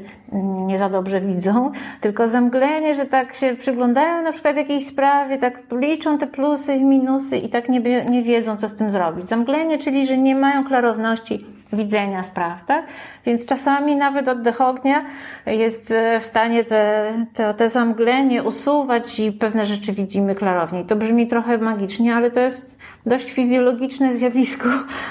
nie 0.67 0.77
za 0.77 0.89
dobrze 0.89 1.21
widzą, 1.21 1.71
tylko 2.01 2.27
zamglenie, 2.27 2.95
że 2.95 3.05
tak 3.05 3.36
się 3.36 3.55
przyglądają 3.55 4.24
na 4.24 4.31
przykład 4.31 4.55
jakiejś 4.55 4.88
sprawie, 4.88 5.38
tak 5.38 5.60
liczą 5.71 6.17
te 6.17 6.27
plusy 6.27 6.75
i 6.75 6.83
minusy 6.83 7.38
i 7.38 7.50
tak 7.50 7.69
nie, 7.69 7.79
nie 8.05 8.24
wiedzą, 8.24 8.57
co 8.57 8.69
z 8.69 8.75
tym 8.75 8.89
zrobić. 8.89 9.29
Zamglenie, 9.29 9.77
czyli 9.77 10.07
że 10.07 10.17
nie 10.17 10.36
mają 10.36 10.63
klarowności 10.63 11.45
widzenia 11.74 12.24
spraw, 12.24 12.66
tak? 12.66 12.86
Więc 13.25 13.46
czasami 13.46 13.96
nawet 13.96 14.28
oddech 14.28 14.62
ognia 14.62 15.06
jest 15.46 15.92
e, 15.92 16.20
w 16.20 16.25
stanie 16.25 16.63
te, 16.63 17.13
te, 17.34 17.54
te 17.54 17.70
zamglenie 17.70 18.44
usuwać 18.44 19.20
i 19.20 19.32
pewne 19.32 19.66
rzeczy 19.66 19.94
widzimy 19.94 20.36
klarowniej. 20.36 20.86
To 20.86 20.96
brzmi 20.96 21.28
trochę 21.28 21.58
magicznie, 21.58 22.16
ale 22.16 22.32
to 22.32 22.40
jest 22.40 22.80
dość 23.06 23.32
fizjologiczne 23.32 24.16
zjawisko 24.16 24.70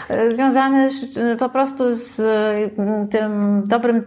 e, 0.09 0.31
związane 0.31 0.91
po 1.39 1.49
prostu 1.49 1.97
z 1.97 2.21
e, 2.21 3.07
tym 3.11 3.63
dobrym 3.67 4.05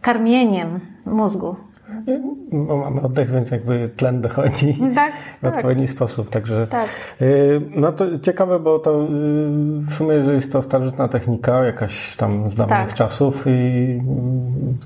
karmieniem 0.00 0.80
mózgu. 1.06 1.56
No, 2.52 2.76
mamy 2.76 3.00
oddech, 3.00 3.30
więc 3.30 3.50
jakby 3.50 3.90
tlen 3.96 4.20
dochodzi 4.20 4.78
tak, 4.94 5.12
w 5.38 5.40
tak. 5.42 5.54
odpowiedni 5.54 5.88
sposób. 5.88 6.30
Także 6.30 6.66
tak. 6.66 6.88
Y, 7.22 7.60
no 7.76 7.92
to 7.92 8.18
ciekawe, 8.18 8.58
bo 8.58 8.78
to 8.78 9.04
y, 9.04 9.06
w 9.78 9.94
sumie 9.94 10.14
jest 10.14 10.52
to 10.52 10.62
starożytna 10.62 11.08
technika, 11.08 11.64
jakaś 11.64 12.16
tam 12.16 12.50
z 12.50 12.54
dawnych 12.54 12.88
tak. 12.88 12.94
czasów 12.94 13.44
i 13.46 14.00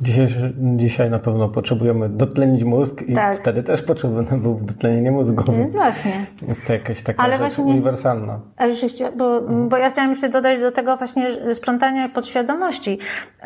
dzisiaj, 0.01 0.29
dzisiaj 0.77 1.11
na 1.11 1.19
pewno 1.19 1.49
potrzebujemy 1.49 2.09
dotlenić 2.09 2.65
mózg 2.65 3.03
i 3.03 3.15
tak. 3.15 3.39
wtedy 3.39 3.63
też 3.63 3.83
potrzebne 3.83 4.39
było 4.39 4.59
dotlenienie 4.63 5.11
mózgu. 5.11 5.53
Więc 5.53 5.75
właśnie. 5.75 6.27
Jest 6.49 6.67
to 6.67 6.73
jakaś 6.73 7.03
taka 7.03 7.23
Ale 7.23 7.33
rzecz 7.33 7.41
właśnie, 7.41 7.65
uniwersalna. 7.65 8.41
Ale 8.57 8.75
rzeczywiście, 8.75 9.13
bo, 9.17 9.39
mhm. 9.39 9.69
bo 9.69 9.77
ja 9.77 9.91
chciałam 9.91 10.11
jeszcze 10.11 10.29
dodać 10.29 10.61
do 10.61 10.73
tego 10.73 10.97
właśnie 10.97 11.55
sprzątania 11.55 12.09
podświadomości, 12.09 12.99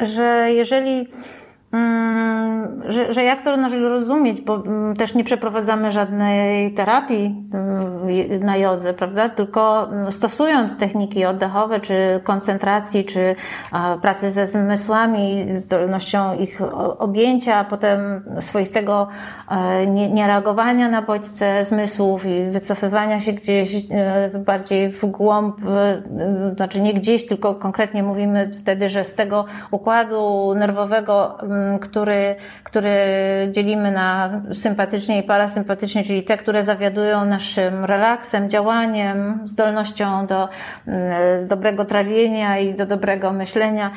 że 0.03 0.49
jeżeli 0.53 1.09
że, 2.89 3.13
że 3.13 3.25
jak 3.25 3.43
to 3.43 3.57
należy 3.57 3.89
rozumieć, 3.89 4.41
bo 4.41 4.57
mm, 4.57 4.97
też 4.97 5.15
nie 5.15 5.25
przeprowadzamy 5.25 5.93
żadnej 5.93 6.75
terapii 6.75 7.35
mm, 7.55 8.45
na 8.45 8.57
jodze, 8.57 8.95
prawda? 8.95 9.29
Tylko 9.29 9.89
stosując 10.11 10.79
techniki 10.79 11.25
oddechowe, 11.25 11.81
czy 11.81 12.21
koncentracji, 12.25 13.05
czy 13.05 13.37
pracy 14.03 14.31
ze 14.31 14.47
zmysłami, 14.47 15.47
zdolnością 15.51 16.37
ich 16.37 16.61
objęcia, 16.99 17.57
a 17.57 17.65
potem 17.65 18.25
swoistego 18.41 19.09
e, 19.51 19.87
niereagowania 19.87 20.89
na 20.89 21.03
bodźce 21.03 21.65
zmysłów 21.65 22.27
i 22.27 22.51
wycofywania 22.51 23.21
się 23.21 23.33
gdzieś 23.33 23.75
e, 23.91 24.31
bardziej 24.39 24.93
w 24.93 25.07
głąb, 25.07 25.61
e, 25.69 26.03
znaczy 26.57 26.81
nie 26.81 26.95
gdzieś, 26.95 27.27
tylko 27.27 27.55
konkretnie 27.55 28.03
mówimy 28.03 28.51
wtedy, 28.61 28.89
że 28.89 29.05
z 29.05 29.15
tego 29.15 29.45
układu 29.71 30.55
nerwowego 30.55 31.39
który, 31.81 32.37
który 32.65 32.95
dzielimy 33.53 33.91
na 33.91 34.41
sympatycznie 34.53 35.21
i 35.21 35.23
parasympatycznie, 35.23 36.05
czyli 36.05 36.23
te, 36.23 36.37
które 36.37 36.65
zawiadują 36.65 37.25
naszym 37.25 37.85
relaksem, 37.85 38.51
działaniem, 38.51 39.41
zdolnością 39.45 40.27
do 40.27 40.49
mm, 40.87 41.49
dobrego 41.49 41.85
trawienia 41.85 42.59
i 42.59 42.75
do 42.75 42.87
dobrego 42.87 43.33
myślenia. 43.33 43.91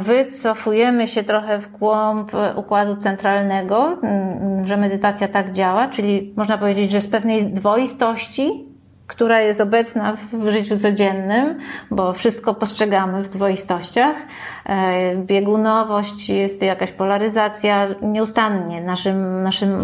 Wycofujemy 0.00 1.08
się 1.08 1.22
trochę 1.22 1.58
w 1.58 1.72
głąb 1.72 2.32
układu 2.56 2.96
centralnego, 2.96 3.98
mm, 4.02 4.66
że 4.66 4.76
medytacja 4.76 5.28
tak 5.28 5.52
działa, 5.52 5.88
czyli 5.88 6.34
można 6.36 6.58
powiedzieć, 6.58 6.90
że 6.90 7.00
z 7.00 7.10
pewnej 7.10 7.44
dwoistości 7.52 8.74
która 9.06 9.40
jest 9.40 9.60
obecna 9.60 10.16
w 10.32 10.48
życiu 10.48 10.78
codziennym, 10.78 11.58
bo 11.90 12.12
wszystko 12.12 12.54
postrzegamy 12.54 13.22
w 13.22 13.28
dwoistościach. 13.28 14.16
E, 14.66 15.16
biegunowość 15.16 16.28
jest 16.28 16.62
jakaś 16.62 16.90
polaryzacja 16.90 17.88
nieustannie 18.02 18.82
naszym, 18.82 19.42
naszym 19.42 19.78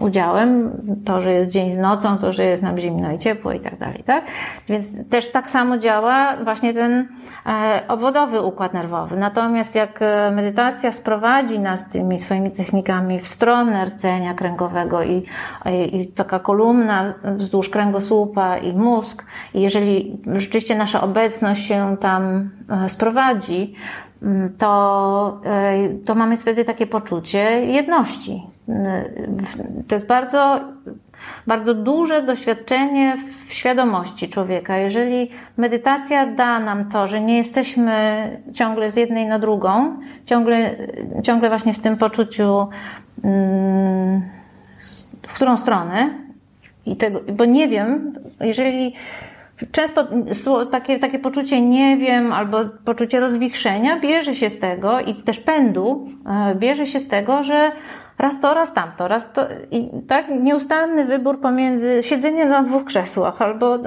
udziałem. 0.00 0.70
To, 1.04 1.22
że 1.22 1.32
jest 1.32 1.52
dzień 1.52 1.72
z 1.72 1.78
nocą, 1.78 2.18
to, 2.18 2.32
że 2.32 2.44
jest 2.44 2.62
nam 2.62 2.78
zimno 2.78 3.12
i 3.12 3.18
ciepło 3.18 3.52
i 3.52 3.60
tak 3.60 3.78
dalej, 3.78 4.02
tak? 4.06 4.24
Więc 4.68 5.08
też 5.08 5.32
tak 5.32 5.50
samo 5.50 5.78
działa 5.78 6.36
właśnie 6.44 6.74
ten 6.74 7.08
e, 7.46 7.82
obwodowy 7.88 8.40
układ 8.40 8.74
nerwowy. 8.74 9.16
Natomiast 9.16 9.74
jak 9.74 10.02
e, 10.02 10.30
medytacja 10.30 10.92
sprowadzi 10.92 11.58
nas 11.58 11.90
tymi 11.90 12.18
swoimi 12.18 12.50
technikami 12.50 13.20
w 13.20 13.28
stronę 13.28 13.84
rdzenia 13.84 14.34
kręgowego 14.34 15.02
i, 15.02 15.24
i, 15.66 16.00
i 16.00 16.06
taka 16.06 16.38
kolumna 16.38 17.14
wzdłuż 17.36 17.68
kręgosłupa 17.68 18.58
i 18.58 18.72
mózg. 18.72 19.26
I 19.54 19.60
jeżeli 19.60 20.16
rzeczywiście 20.36 20.74
nasza 20.74 21.00
obecność 21.00 21.66
się 21.66 21.96
tam 22.00 22.50
sprowadzi, 22.88 23.74
to, 24.58 25.40
e, 25.44 25.88
to 26.04 26.14
mamy 26.14 26.36
wtedy 26.36 26.64
takie 26.64 26.86
poczucie 26.86 27.64
jedności. 27.66 28.42
E, 28.68 29.04
to 29.88 29.94
jest 29.94 30.06
bardzo, 30.06 30.60
bardzo 31.46 31.74
duże 31.74 32.22
doświadczenie 32.22 33.16
w 33.46 33.52
świadomości 33.52 34.28
człowieka. 34.28 34.76
Jeżeli 34.76 35.30
medytacja 35.56 36.26
da 36.26 36.60
nam 36.60 36.88
to, 36.88 37.06
że 37.06 37.20
nie 37.20 37.36
jesteśmy 37.36 38.28
ciągle 38.54 38.90
z 38.90 38.96
jednej 38.96 39.26
na 39.26 39.38
drugą, 39.38 39.96
ciągle, 40.26 40.76
ciągle 41.22 41.48
właśnie 41.48 41.74
w 41.74 41.80
tym 41.80 41.96
poczuciu, 41.96 42.68
mm, 43.24 44.22
w 45.28 45.34
którą 45.34 45.56
stronę, 45.56 46.10
i 46.86 46.96
tego, 46.96 47.20
bo 47.32 47.44
nie 47.44 47.68
wiem, 47.68 48.12
jeżeli 48.40 48.94
często 49.72 50.06
takie, 50.70 50.98
takie 50.98 51.18
poczucie 51.18 51.60
nie 51.60 51.96
wiem 51.96 52.32
albo 52.32 52.58
poczucie 52.84 53.20
rozwichrzenia 53.20 54.00
bierze 54.00 54.34
się 54.34 54.50
z 54.50 54.58
tego 54.58 55.00
i 55.00 55.14
też 55.14 55.38
pędu 55.38 56.04
e, 56.26 56.54
bierze 56.54 56.86
się 56.86 57.00
z 57.00 57.08
tego, 57.08 57.44
że 57.44 57.72
raz 58.18 58.40
to, 58.40 58.54
raz 58.54 58.72
tamto, 58.72 59.08
raz 59.08 59.32
to 59.32 59.46
i 59.70 59.90
tak 60.08 60.26
nieustanny 60.40 61.04
wybór 61.04 61.40
pomiędzy 61.40 62.02
siedzeniem 62.02 62.48
na 62.48 62.62
dwóch 62.62 62.84
krzesłach 62.84 63.42
albo 63.42 63.74
e, 63.76 63.80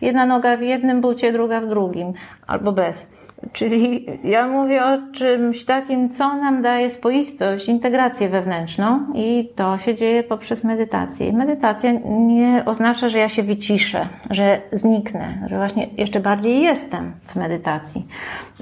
jedna 0.00 0.26
noga 0.26 0.56
w 0.56 0.62
jednym 0.62 1.00
bucie, 1.00 1.32
druga 1.32 1.60
w 1.60 1.66
drugim 1.66 2.12
albo 2.46 2.72
bez. 2.72 3.12
Czyli 3.52 4.06
ja 4.24 4.48
mówię 4.48 4.84
o 4.84 5.12
czymś 5.12 5.64
takim, 5.64 6.10
co 6.10 6.36
nam 6.36 6.62
daje 6.62 6.90
spoistość, 6.90 7.68
integrację 7.68 8.28
wewnętrzną 8.28 9.06
i 9.14 9.48
to 9.56 9.78
się 9.78 9.94
dzieje 9.94 10.22
poprzez 10.22 10.64
medytację. 10.64 11.32
Medytacja 11.32 11.92
nie 12.08 12.62
oznacza, 12.66 13.08
że 13.08 13.18
ja 13.18 13.28
się 13.28 13.42
wyciszę, 13.42 14.08
że 14.30 14.60
zniknę, 14.72 15.46
że 15.50 15.56
właśnie 15.56 15.86
jeszcze 15.96 16.20
bardziej 16.20 16.62
jestem 16.62 17.12
w 17.20 17.36
medytacji. 17.36 18.06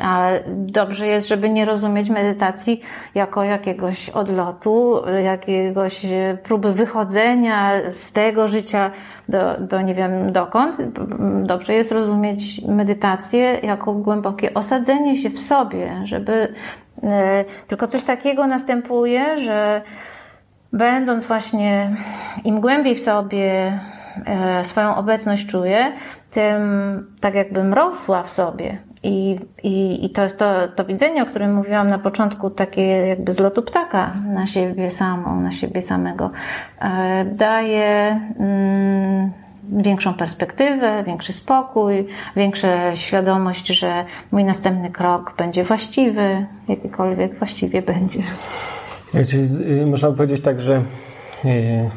Ale 0.02 0.40
dobrze 0.48 1.06
jest, 1.06 1.28
żeby 1.28 1.50
nie 1.50 1.64
rozumieć 1.64 2.10
medytacji 2.10 2.80
jako 3.14 3.44
jakiegoś 3.44 4.08
odlotu, 4.08 5.02
jakiegoś 5.24 6.06
próby 6.42 6.72
wychodzenia 6.72 7.72
z 7.90 8.12
tego 8.12 8.48
życia, 8.48 8.90
do, 9.28 9.56
do 9.60 9.80
nie 9.80 9.94
wiem 9.94 10.32
dokąd. 10.32 10.76
Dobrze 11.42 11.74
jest 11.74 11.92
rozumieć 11.92 12.60
medytację 12.68 13.58
jako 13.62 13.92
głębokie 13.92 14.54
osadzenie 14.54 15.16
się 15.16 15.30
w 15.30 15.38
sobie, 15.38 16.00
żeby 16.04 16.54
e, 17.02 17.44
tylko 17.66 17.86
coś 17.86 18.02
takiego 18.02 18.46
następuje, 18.46 19.40
że 19.40 19.82
będąc 20.72 21.26
właśnie 21.26 21.96
im 22.44 22.60
głębiej 22.60 22.94
w 22.94 23.02
sobie 23.02 23.78
e, 24.26 24.64
swoją 24.64 24.96
obecność 24.96 25.46
czuję, 25.46 25.92
tym 26.32 26.62
tak 27.20 27.34
jakbym 27.34 27.74
rosła 27.74 28.22
w 28.22 28.30
sobie 28.30 28.78
I, 29.04 29.40
i, 29.62 30.04
i 30.04 30.10
to 30.10 30.22
jest 30.22 30.38
to, 30.38 30.68
to 30.68 30.84
widzenie, 30.84 31.22
o 31.22 31.26
którym 31.26 31.54
mówiłam 31.54 31.88
na 31.88 31.98
początku, 31.98 32.50
takie 32.50 32.82
jakby 32.82 33.32
z 33.32 33.38
lotu 33.38 33.62
ptaka 33.62 34.12
na 34.34 34.46
siebie 34.46 34.90
samą, 34.90 35.40
na 35.40 35.52
siebie 35.52 35.82
samego, 35.82 36.30
e, 36.80 37.24
daje 37.24 38.20
mm, 38.38 39.32
większą 39.72 40.14
perspektywę, 40.14 41.04
większy 41.06 41.32
spokój, 41.32 42.06
większą 42.36 42.68
świadomość, 42.94 43.66
że 43.66 44.04
mój 44.32 44.44
następny 44.44 44.90
krok 44.90 45.34
będzie 45.38 45.64
właściwy, 45.64 46.46
jakikolwiek 46.68 47.38
właściwie 47.38 47.82
będzie. 47.82 48.22
Czyli 49.28 49.42
y, 49.82 49.86
można 49.86 50.10
powiedzieć 50.10 50.40
tak, 50.42 50.60
że 50.60 50.82
y, 51.44 51.90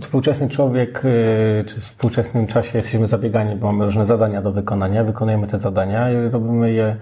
współczesny 0.00 0.48
człowiek, 0.48 1.04
y, 1.04 1.64
czy 1.66 1.80
w 1.80 1.84
współczesnym 1.84 2.46
czasie 2.46 2.78
jesteśmy 2.78 3.08
zabiegani, 3.08 3.56
bo 3.56 3.72
mamy 3.72 3.84
różne 3.84 4.06
zadania 4.06 4.42
do 4.42 4.52
wykonania, 4.52 5.04
wykonujemy 5.04 5.46
te 5.46 5.58
zadania 5.58 6.10
i 6.10 6.28
robimy 6.28 6.72
je 6.72 6.96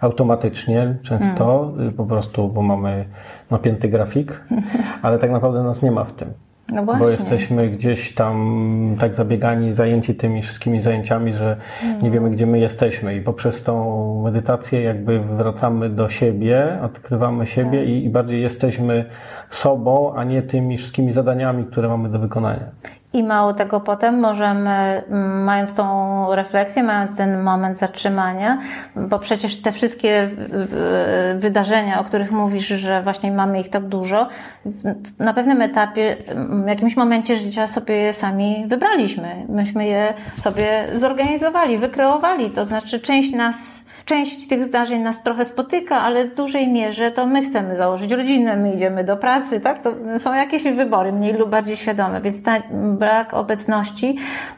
automatycznie, 0.00 0.96
często 1.02 1.72
hmm. 1.76 1.92
po 1.92 2.06
prostu, 2.06 2.48
bo 2.48 2.62
mamy 2.62 3.04
napięty 3.50 3.88
grafik, 3.88 4.44
ale 5.02 5.18
tak 5.18 5.30
naprawdę 5.30 5.62
nas 5.62 5.82
nie 5.82 5.90
ma 5.90 6.04
w 6.04 6.12
tym. 6.12 6.32
No 6.72 6.86
bo 6.86 7.10
jesteśmy 7.10 7.68
gdzieś 7.68 8.14
tam 8.14 8.96
tak 9.00 9.14
zabiegani, 9.14 9.74
zajęci 9.74 10.14
tymi 10.14 10.42
wszystkimi 10.42 10.80
zajęciami, 10.80 11.32
że 11.32 11.56
hmm. 11.80 12.02
nie 12.02 12.10
wiemy, 12.10 12.30
gdzie 12.30 12.46
my 12.46 12.58
jesteśmy. 12.58 13.16
I 13.16 13.20
poprzez 13.20 13.62
tą 13.62 14.22
medytację 14.24 14.82
jakby 14.82 15.20
wracamy 15.20 15.88
do 15.88 16.08
siebie, 16.08 16.78
odkrywamy 16.82 17.46
siebie 17.46 17.78
tak. 17.78 17.88
i, 17.88 18.04
i 18.04 18.10
bardziej 18.10 18.42
jesteśmy 18.42 19.04
sobą, 19.50 20.14
a 20.14 20.24
nie 20.24 20.42
tymi 20.42 20.78
wszystkimi 20.78 21.12
zadaniami, 21.12 21.64
które 21.64 21.88
mamy 21.88 22.08
do 22.08 22.18
wykonania. 22.18 22.64
I 23.12 23.22
mało 23.22 23.54
tego 23.54 23.80
potem 23.80 24.20
możemy, 24.20 25.02
mając 25.44 25.74
tą 25.74 26.34
refleksję, 26.34 26.82
mając 26.82 27.16
ten 27.16 27.42
moment 27.42 27.78
zatrzymania, 27.78 28.58
bo 28.96 29.18
przecież 29.18 29.62
te 29.62 29.72
wszystkie 29.72 30.30
wydarzenia, 31.36 32.00
o 32.00 32.04
których 32.04 32.32
mówisz, 32.32 32.66
że 32.66 33.02
właśnie 33.02 33.32
mamy 33.32 33.60
ich 33.60 33.70
tak 33.70 33.84
dużo, 33.84 34.28
na 35.18 35.34
pewnym 35.34 35.62
etapie, 35.62 36.16
w 36.64 36.68
jakimś 36.68 36.96
momencie 36.96 37.36
życia 37.36 37.66
sobie 37.66 37.94
je 37.94 38.12
sami 38.12 38.64
wybraliśmy. 38.68 39.46
Myśmy 39.48 39.86
je 39.86 40.14
sobie 40.40 40.86
zorganizowali, 40.94 41.78
wykreowali. 41.78 42.50
To 42.50 42.64
znaczy 42.64 43.00
część 43.00 43.32
nas 43.32 43.89
część 44.04 44.48
tych 44.48 44.64
zdarzeń 44.64 45.02
nas 45.02 45.22
trochę 45.22 45.44
spotyka, 45.44 46.00
ale 46.00 46.24
w 46.24 46.34
dużej 46.34 46.68
mierze 46.68 47.10
to 47.10 47.26
my 47.26 47.42
chcemy 47.42 47.76
założyć 47.76 48.12
rodzinę, 48.12 48.56
my 48.56 48.74
idziemy 48.74 49.04
do 49.04 49.16
pracy, 49.16 49.60
tak? 49.60 49.82
To 49.82 49.94
są 50.18 50.34
jakieś 50.34 50.62
wybory, 50.62 51.12
mniej 51.12 51.32
lub 51.32 51.50
bardziej 51.50 51.76
świadome, 51.76 52.20
więc 52.20 52.42
ten 52.42 52.62
brak 52.98 53.34
obecności 53.34 54.16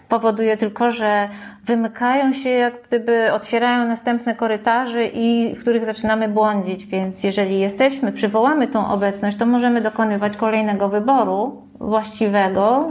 powoduje 0.08 0.56
tylko, 0.56 0.90
że 0.90 1.28
wymykają 1.64 2.32
się, 2.32 2.50
jak 2.50 2.82
gdyby 2.88 3.32
otwierają 3.32 3.88
następne 3.88 4.34
korytarze 4.34 5.06
i 5.06 5.54
w 5.54 5.60
których 5.60 5.84
zaczynamy 5.84 6.28
błądzić. 6.28 6.86
Więc 6.86 7.24
jeżeli 7.24 7.60
jesteśmy, 7.60 8.12
przywołamy 8.12 8.68
tą 8.68 8.88
obecność, 8.88 9.36
to 9.36 9.46
możemy 9.46 9.80
dokonywać 9.80 10.36
kolejnego 10.36 10.88
wyboru 10.88 11.62
właściwego, 11.80 12.88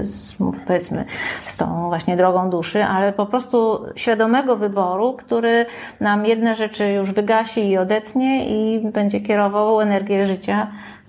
y, 0.00 0.04
z, 0.04 0.36
powiedzmy, 0.66 1.04
z 1.46 1.56
tą 1.56 1.88
właśnie 1.88 2.16
drogą 2.16 2.50
duszy, 2.50 2.84
ale 2.84 3.12
po 3.12 3.26
prostu 3.26 3.84
świadomego 3.96 4.56
wyboru, 4.56 5.12
który 5.12 5.66
nam 6.00 6.26
jedne 6.26 6.56
rzeczy 6.56 6.92
już 6.92 7.12
wygasi 7.12 7.68
i 7.68 7.78
odetnie 7.78 8.48
i 8.48 8.80
będzie 8.80 9.20
kierował 9.20 9.80
energię 9.80 10.26
życia 10.26 10.66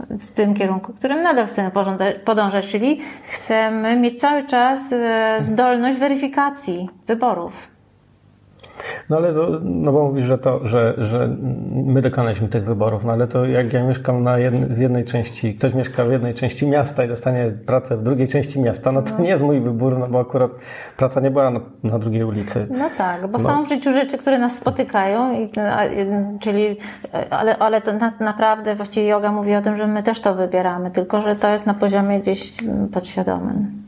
w 0.10 0.32
tym 0.32 0.54
kierunku, 0.54 0.94
którym 0.94 1.24
nadal 1.24 1.48
chcemy 1.48 1.72
podążać, 2.26 2.68
czyli 2.68 3.02
chcemy 3.24 3.96
mieć 3.96 4.20
cały 4.20 4.44
czas 4.44 4.94
e, 4.94 5.36
zdolność 5.40 6.00
weryfikacji 6.00 6.90
wyborów. 7.08 7.71
No 9.10 9.18
ale 9.18 9.34
no 9.62 9.92
bo 9.92 10.04
mówisz, 10.08 10.26
że 10.26 10.38
to, 10.38 10.68
że, 10.68 10.94
że 10.98 11.30
my 11.72 12.02
dokonaliśmy 12.02 12.48
tych 12.48 12.66
wyborów, 12.66 13.06
no 13.06 13.12
ale 13.12 13.28
to 13.28 13.46
jak 13.46 13.74
ja 13.74 13.84
mieszkam 13.84 14.24
na 14.24 14.38
jednej, 14.38 14.80
jednej 14.80 15.06
części, 15.06 15.56
ktoś 15.56 15.74
mieszka 15.74 16.04
w 16.04 16.12
jednej 16.12 16.34
części 16.34 16.68
miasta 16.68 17.06
i 17.06 17.08
dostanie 17.08 17.52
pracę 17.66 17.98
w 17.98 18.04
drugiej 18.04 18.28
części 18.28 18.60
miasta, 18.60 18.92
no 18.92 19.02
to 19.02 19.12
no. 19.18 19.24
nie 19.24 19.30
jest 19.30 19.44
mój 19.44 19.62
wybór, 19.62 20.00
no 20.00 20.08
bo 20.08 20.20
akurat 20.20 20.52
praca 20.98 21.22
nie 21.22 21.32
była 21.32 21.52
na, 21.52 21.60
na 21.84 22.00
drugiej 22.00 22.24
ulicy. 22.24 22.68
No 22.70 22.90
tak, 22.98 23.28
bo 23.28 23.38
no. 23.38 23.44
są 23.44 23.66
w 23.66 23.70
życiu 23.70 23.94
rzeczy, 23.94 24.18
które 24.18 24.40
nas 24.40 24.56
spotykają, 24.56 25.42
i, 25.42 25.50
czyli, 26.40 26.78
ale, 27.30 27.58
ale 27.58 27.82
to 27.82 27.94
na, 27.94 28.14
naprawdę 28.20 28.76
właściwie 28.76 29.08
yoga 29.08 29.32
mówi 29.32 29.56
o 29.56 29.62
tym, 29.62 29.78
że 29.78 29.88
my 29.88 30.04
też 30.04 30.22
to 30.22 30.36
wybieramy, 30.36 30.92
tylko 30.92 31.22
że 31.22 31.36
to 31.36 31.50
jest 31.50 31.66
na 31.66 31.74
poziomie 31.74 32.20
gdzieś 32.20 32.54
podświadomym. 32.94 33.82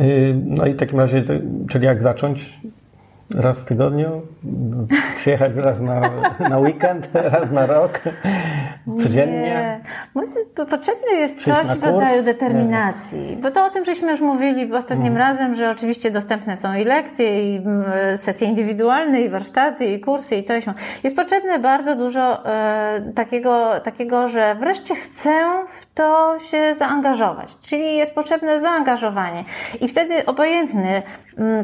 Y, 0.00 0.40
no 0.44 0.66
i 0.66 0.72
w 0.72 0.76
takim 0.76 1.00
razie, 1.00 1.22
czyli 1.70 1.86
jak 1.86 2.02
zacząć? 2.02 2.60
Raz 3.34 3.60
w 3.60 3.64
tygodniu? 3.64 4.22
Przyjechać 5.16 5.52
raz 5.56 5.80
na, 5.80 6.00
na 6.48 6.58
weekend, 6.58 7.08
raz 7.14 7.50
na 7.50 7.66
rok? 7.66 8.00
Codziennie? 9.00 9.40
Nie. 9.40 9.80
To 10.54 10.66
potrzebne 10.66 11.12
jest 11.12 11.44
coś 11.44 11.66
w 11.66 11.84
rodzaju 11.84 12.22
determinacji. 12.22 13.38
Bo 13.42 13.50
to 13.50 13.66
o 13.66 13.70
tym 13.70 13.84
żeśmy 13.84 14.10
już 14.10 14.20
mówili 14.20 14.72
ostatnim 14.74 15.06
mm. 15.06 15.18
razem, 15.18 15.54
że 15.54 15.70
oczywiście 15.70 16.10
dostępne 16.10 16.56
są 16.56 16.74
i 16.74 16.84
lekcje, 16.84 17.54
i 17.54 17.56
mm, 17.56 18.18
sesje 18.18 18.48
indywidualne, 18.48 19.20
i 19.20 19.28
warsztaty, 19.28 19.86
i 19.86 20.00
kursy, 20.00 20.36
i 20.36 20.44
to 20.44 20.54
i 20.54 20.62
się. 20.62 20.74
Jest 21.04 21.16
potrzebne 21.16 21.58
bardzo 21.58 21.96
dużo 21.96 22.46
e, 22.46 23.12
takiego, 23.14 23.80
takiego, 23.80 24.28
że 24.28 24.54
wreszcie 24.54 24.94
chcę 24.94 25.30
w 25.68 25.94
to 25.94 26.38
się 26.38 26.74
zaangażować. 26.74 27.56
Czyli 27.62 27.96
jest 27.96 28.14
potrzebne 28.14 28.60
zaangażowanie. 28.60 29.44
I 29.80 29.88
wtedy 29.88 30.26
obojętny, 30.26 31.02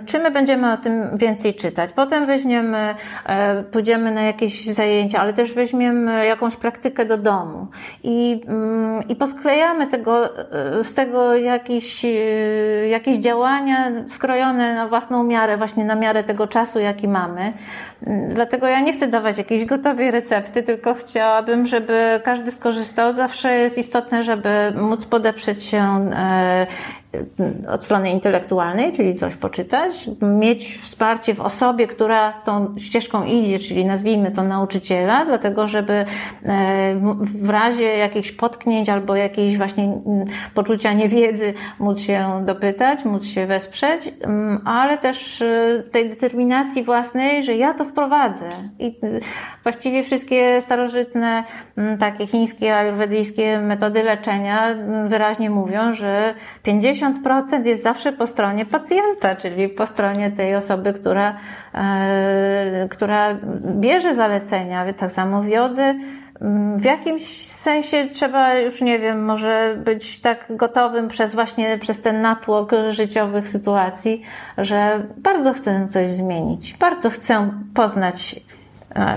czy 0.06 0.18
my 0.18 0.30
będziemy 0.30 0.72
o 0.72 0.76
tym 0.76 1.16
więcej 1.16 1.54
czytać. 1.54 1.90
Potem 1.94 2.26
weźmiemy, 2.26 2.94
e, 3.26 3.62
pójdziemy 3.62 4.10
na 4.10 4.22
jakieś 4.22 4.66
zajęcia, 4.66 5.20
ale 5.20 5.32
też 5.32 5.52
weźmiemy 5.52 6.26
jakąś 6.26 6.56
praktykę 6.56 7.04
do 7.04 7.18
domu 7.18 7.66
i, 8.02 8.40
mm, 8.48 9.08
i 9.08 9.16
posklejamy 9.16 9.86
tego, 9.86 10.38
e, 10.80 10.84
z 10.84 10.94
tego 10.94 11.34
jakieś, 11.34 12.04
e, 12.04 12.08
jakieś 12.88 13.16
działania 13.16 13.92
skrojone 14.08 14.74
na 14.74 14.88
własną 14.88 15.24
miarę, 15.24 15.56
właśnie 15.56 15.84
na 15.84 15.94
miarę 15.94 16.24
tego 16.24 16.46
czasu, 16.46 16.80
jaki 16.80 17.08
mamy. 17.08 17.52
Mm, 18.06 18.34
dlatego 18.34 18.66
ja 18.66 18.80
nie 18.80 18.92
chcę 18.92 19.08
dawać 19.08 19.38
jakiejś 19.38 19.64
gotowej 19.64 20.10
recepty, 20.10 20.62
tylko 20.62 20.94
chciałabym, 20.94 21.66
żeby 21.66 22.20
każdy 22.24 22.50
skorzystał. 22.50 23.12
Zawsze 23.12 23.54
jest 23.54 23.78
istotne, 23.78 24.22
żeby 24.22 24.72
móc 24.76 25.06
podeprzeć 25.06 25.62
się 25.62 26.10
od 27.68 27.85
strony 27.85 28.11
intelektualnej, 28.11 28.92
czyli 28.92 29.14
coś 29.14 29.37
poczytać, 29.37 30.11
mieć 30.22 30.79
wsparcie 30.79 31.35
w 31.35 31.40
osobie, 31.40 31.87
która 31.87 32.33
tą 32.33 32.74
ścieżką 32.79 33.24
idzie, 33.24 33.59
czyli 33.59 33.85
nazwijmy 33.85 34.31
to 34.31 34.42
nauczyciela, 34.42 35.24
dlatego 35.24 35.66
żeby 35.66 35.92
e, 35.92 36.07
w 37.20 37.50
razie 37.50 37.85
jakichś 37.85 38.33
potknięć 38.33 38.88
albo 38.88 39.16
jakiejś 39.16 39.57
właśnie 39.57 39.85
mm, 39.85 40.26
poczucia 40.55 40.92
niewiedzy 40.92 41.55
móc 41.79 41.98
się 41.98 42.42
dopytać, 42.46 43.05
móc 43.05 43.24
się 43.24 43.46
wesprzeć, 43.46 44.14
mm, 44.20 44.61
ale 44.64 44.98
też 44.98 45.42
e, 45.42 45.83
tej 45.92 46.09
determinacji 46.09 46.85
własnej, 46.85 47.42
że 47.42 47.55
ja 47.55 47.74
to 47.74 47.85
wprowadzę. 47.85 48.48
I 48.79 48.98
właściwie 49.66 50.05
wszystkie 50.05 50.61
starożytne, 50.61 51.44
mm, 51.76 51.98
takie 51.98 52.26
chińskie, 52.26 52.76
ajurwedyjskie 52.76 53.59
metody 53.59 54.02
leczenia 54.02 54.74
wyraźnie 55.09 55.50
mówią, 55.50 55.94
że 55.94 56.35
50 56.62 57.16
50% 57.22 57.66
jest 57.66 57.83
zawsze 57.83 58.12
po 58.12 58.26
stronie 58.26 58.66
pacjenta, 58.66 59.37
czyli 59.37 59.68
po 59.68 59.87
stronie 59.87 60.31
tej 60.31 60.55
osoby, 60.57 60.92
która, 60.92 61.37
e, 61.74 62.88
która 62.90 63.37
bierze 63.81 64.14
zalecenia. 64.14 64.92
Tak 64.92 65.12
samo 65.12 65.42
w 65.42 65.48
jodze 65.48 65.94
w 66.76 66.85
jakimś 66.85 67.46
sensie 67.46 68.09
trzeba 68.12 68.55
już, 68.55 68.81
nie 68.81 68.98
wiem, 68.98 69.24
może 69.24 69.76
być 69.85 70.20
tak 70.20 70.46
gotowym 70.50 71.09
przez 71.09 71.35
właśnie, 71.35 71.79
przez 71.79 72.02
ten 72.02 72.20
natłok 72.20 72.72
życiowych 72.88 73.48
sytuacji, 73.48 74.22
że 74.59 75.07
bardzo 75.16 75.52
chcę 75.52 75.87
coś 75.90 76.09
zmienić, 76.09 76.74
bardzo 76.74 77.11
chcę 77.11 77.50
poznać 77.74 78.40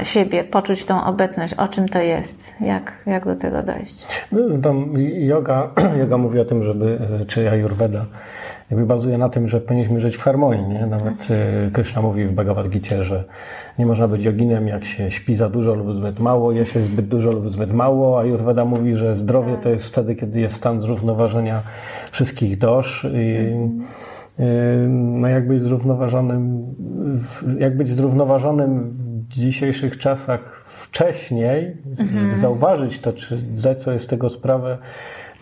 siebie, 0.04 0.44
poczuć 0.44 0.86
tą 0.86 1.04
obecność, 1.04 1.54
o 1.54 1.68
czym 1.68 1.90
to 1.90 2.00
jest, 2.00 2.54
jak, 2.62 2.94
jak 3.06 3.26
do 3.26 3.36
tego 3.36 3.64
dojść. 3.64 4.08
No, 4.32 4.40
tam 4.64 4.94
yoga, 5.18 5.72
yoga 6.02 6.18
mówi 6.18 6.40
o 6.40 6.46
tym, 6.46 6.64
żeby, 6.64 7.00
e, 7.22 7.26
czy 7.26 7.50
Ayurveda, 7.50 8.06
jakby 8.72 8.86
bazuje 8.86 9.18
na 9.18 9.30
tym, 9.30 9.48
że 9.48 9.62
powinniśmy 9.62 10.00
żyć 10.00 10.18
w 10.18 10.22
harmonii. 10.22 10.68
Nie? 10.68 10.86
Nawet 10.86 11.28
e, 11.32 11.72
Krishna 11.72 12.02
mówi 12.02 12.26
w 12.26 12.32
Bhagavad 12.32 12.70
Gita, 12.70 13.04
że 13.04 13.24
nie 13.80 13.86
można 13.86 14.08
być 14.08 14.24
joginem, 14.24 14.68
jak 14.68 14.86
się 14.86 15.12
śpi 15.12 15.36
za 15.36 15.50
dużo 15.50 15.76
lub 15.76 15.96
zbyt 15.96 16.20
mało, 16.20 16.52
je 16.52 16.66
się 16.66 16.80
zbyt 16.80 17.08
dużo 17.08 17.32
lub 17.32 17.50
zbyt 17.50 17.74
mało. 17.74 18.20
Ayurveda 18.20 18.66
mówi, 18.66 18.96
że 18.96 19.16
zdrowie 19.16 19.58
to 19.58 19.70
jest 19.70 19.86
wtedy, 19.86 20.16
kiedy 20.16 20.40
jest 20.40 20.56
stan 20.56 20.82
zrównoważenia 20.82 21.62
wszystkich 22.12 22.58
dosz. 22.58 23.08
I, 23.14 23.56
no 24.90 25.28
jak 25.28 25.48
być 25.48 25.62
zrównoważonym, 25.62 26.66
jak 27.60 27.78
być 27.78 27.88
zrównoważonym 27.88 28.94
dzisiejszych 29.30 29.98
czasach 29.98 30.62
wcześniej, 30.66 31.78
mhm. 32.00 32.42
zauważyć 32.42 33.00
to, 33.00 33.14
czy 33.14 33.38
zdać 33.38 33.82
sobie 33.82 34.00
z 34.00 34.08
tego 34.08 34.30
sprawę, 34.30 34.78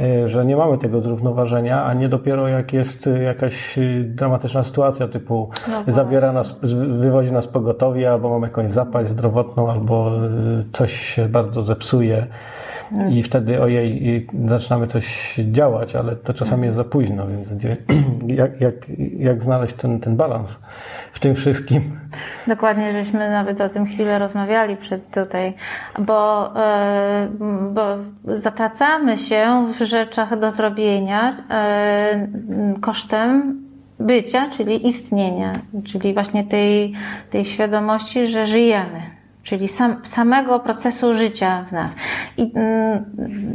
e, 0.02 0.28
że 0.28 0.46
nie 0.46 0.56
mamy 0.56 0.78
tego 0.78 1.02
zrównoważenia, 1.02 1.84
a 1.84 1.94
nie 1.94 2.10
dopiero 2.10 2.48
jak 2.48 2.74
jest 2.74 3.10
jakaś 3.24 3.80
dramatyczna 4.04 4.64
sytuacja 4.64 5.08
typu 5.08 5.50
no 5.68 5.94
zabiera 5.94 6.34
nas, 6.34 6.60
wywozi 7.00 7.32
nas 7.32 7.48
pogotowie, 7.48 8.12
albo 8.12 8.30
mamy 8.30 8.48
jakąś 8.48 8.72
zapaść 8.72 9.10
zdrowotną, 9.10 9.72
albo 9.72 10.12
coś 10.74 11.00
się 11.00 11.30
bardzo 11.30 11.64
zepsuje 11.64 12.28
i 13.10 13.24
wtedy 13.24 13.62
ojej, 13.62 14.28
zaczynamy 14.48 14.88
coś 14.88 15.36
działać, 15.52 15.96
ale 15.96 16.16
to 16.16 16.34
czasami 16.34 16.64
jest 16.64 16.76
za 16.76 16.84
późno, 16.84 17.28
więc 17.28 17.56
gdzie, 17.56 17.70
jak, 18.42 18.62
jak, 18.62 18.74
jak 19.20 19.44
znaleźć 19.44 19.74
ten, 19.76 20.00
ten 20.00 20.16
balans 20.16 20.60
w 21.12 21.20
tym 21.20 21.36
wszystkim? 21.36 22.00
Dokładnie, 22.48 22.92
żeśmy 22.92 23.30
nawet 23.30 23.62
o 23.62 23.70
tym 23.70 23.86
chwilę 23.86 24.20
rozmawiali 24.20 24.78
przed 24.78 25.12
tutaj, 25.12 25.54
bo, 26.00 26.52
e, 26.56 27.28
bo 27.74 27.98
zatracamy 28.38 29.18
się 29.18 29.68
w 29.80 29.84
rzeczach 29.84 30.40
do 30.40 30.52
zrobienia 30.52 31.38
e, 31.50 32.28
kosztem 32.82 33.62
bycia, 34.00 34.50
czyli 34.50 34.88
istnienia, 34.88 35.54
czyli 35.86 36.14
właśnie 36.14 36.44
tej, 36.44 36.94
tej 37.30 37.46
świadomości, 37.46 38.28
że 38.28 38.46
żyjemy 38.46 39.17
czyli 39.48 39.68
sam, 39.68 40.02
samego 40.06 40.60
procesu 40.60 41.16
życia 41.16 41.66
w 41.68 41.72
nas. 41.72 41.96
I 42.38 42.52
mm, 42.56 43.06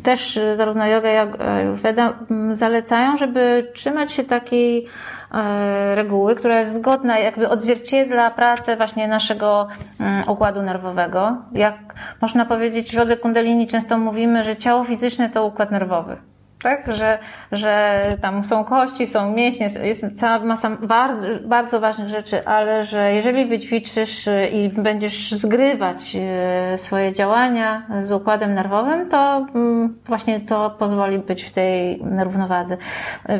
też 0.02 0.40
zarówno 0.56 0.86
yoga, 0.86 1.08
jak 1.08 1.40
Ayurveda 1.40 2.12
mm, 2.30 2.56
zalecają, 2.56 3.16
żeby 3.16 3.70
trzymać 3.74 4.12
się 4.12 4.24
takiej 4.24 4.86
e, 5.32 5.94
reguły, 5.94 6.34
która 6.34 6.60
jest 6.60 6.74
zgodna, 6.74 7.18
jakby 7.18 7.48
odzwierciedla 7.48 8.30
pracę 8.30 8.76
właśnie 8.76 9.08
naszego 9.08 9.68
mm, 10.00 10.28
układu 10.28 10.62
nerwowego. 10.62 11.36
Jak 11.52 11.74
można 12.20 12.44
powiedzieć, 12.44 12.90
w 12.90 12.94
jodze 12.94 13.16
kundalini 13.16 13.66
często 13.66 13.98
mówimy, 13.98 14.44
że 14.44 14.56
ciało 14.56 14.84
fizyczne 14.84 15.30
to 15.30 15.46
układ 15.46 15.70
nerwowy 15.70 16.31
tak? 16.62 16.86
Że, 16.92 17.18
że 17.52 18.02
tam 18.20 18.44
są 18.44 18.64
kości, 18.64 19.06
są 19.06 19.32
mięśnie, 19.32 19.68
jest 19.82 20.04
cała 20.16 20.38
masa 20.38 20.70
bardzo, 20.70 21.26
bardzo 21.44 21.80
ważnych 21.80 22.08
rzeczy, 22.08 22.46
ale 22.46 22.84
że 22.84 23.12
jeżeli 23.12 23.46
wyćwiczysz 23.46 24.28
i 24.52 24.68
będziesz 24.68 25.32
zgrywać 25.32 26.16
e, 26.16 26.78
swoje 26.78 27.12
działania 27.12 27.86
z 28.00 28.12
układem 28.12 28.54
nerwowym, 28.54 29.08
to 29.08 29.46
mm, 29.54 29.98
właśnie 30.06 30.40
to 30.40 30.70
pozwoli 30.70 31.18
być 31.18 31.42
w 31.42 31.50
tej 31.50 32.02
równowadze. 32.24 32.76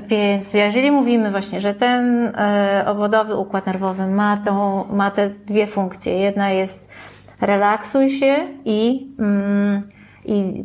Więc 0.07 0.55
jeżeli 0.55 0.91
mówimy 0.91 1.31
właśnie, 1.31 1.61
że 1.61 1.75
ten 1.75 2.27
e, 2.27 2.85
obwodowy 2.87 3.37
układ 3.37 3.67
nerwowy 3.67 4.07
ma, 4.07 4.37
tą, 4.37 4.85
ma 4.85 5.11
te 5.11 5.31
dwie 5.31 5.67
funkcje. 5.67 6.19
Jedna 6.19 6.51
jest 6.51 6.93
relaksuj 7.41 8.11
się 8.11 8.37
i 8.65 9.09
mm, 9.19 9.83
i 10.25 10.65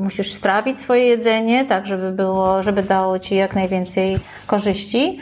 musisz 0.00 0.32
strawić 0.32 0.78
swoje 0.78 1.04
jedzenie, 1.04 1.64
tak 1.64 1.86
żeby 1.86 2.12
było, 2.12 2.62
żeby 2.62 2.82
dało 2.82 3.18
ci 3.18 3.34
jak 3.34 3.54
najwięcej 3.54 4.16
korzyści. 4.46 5.18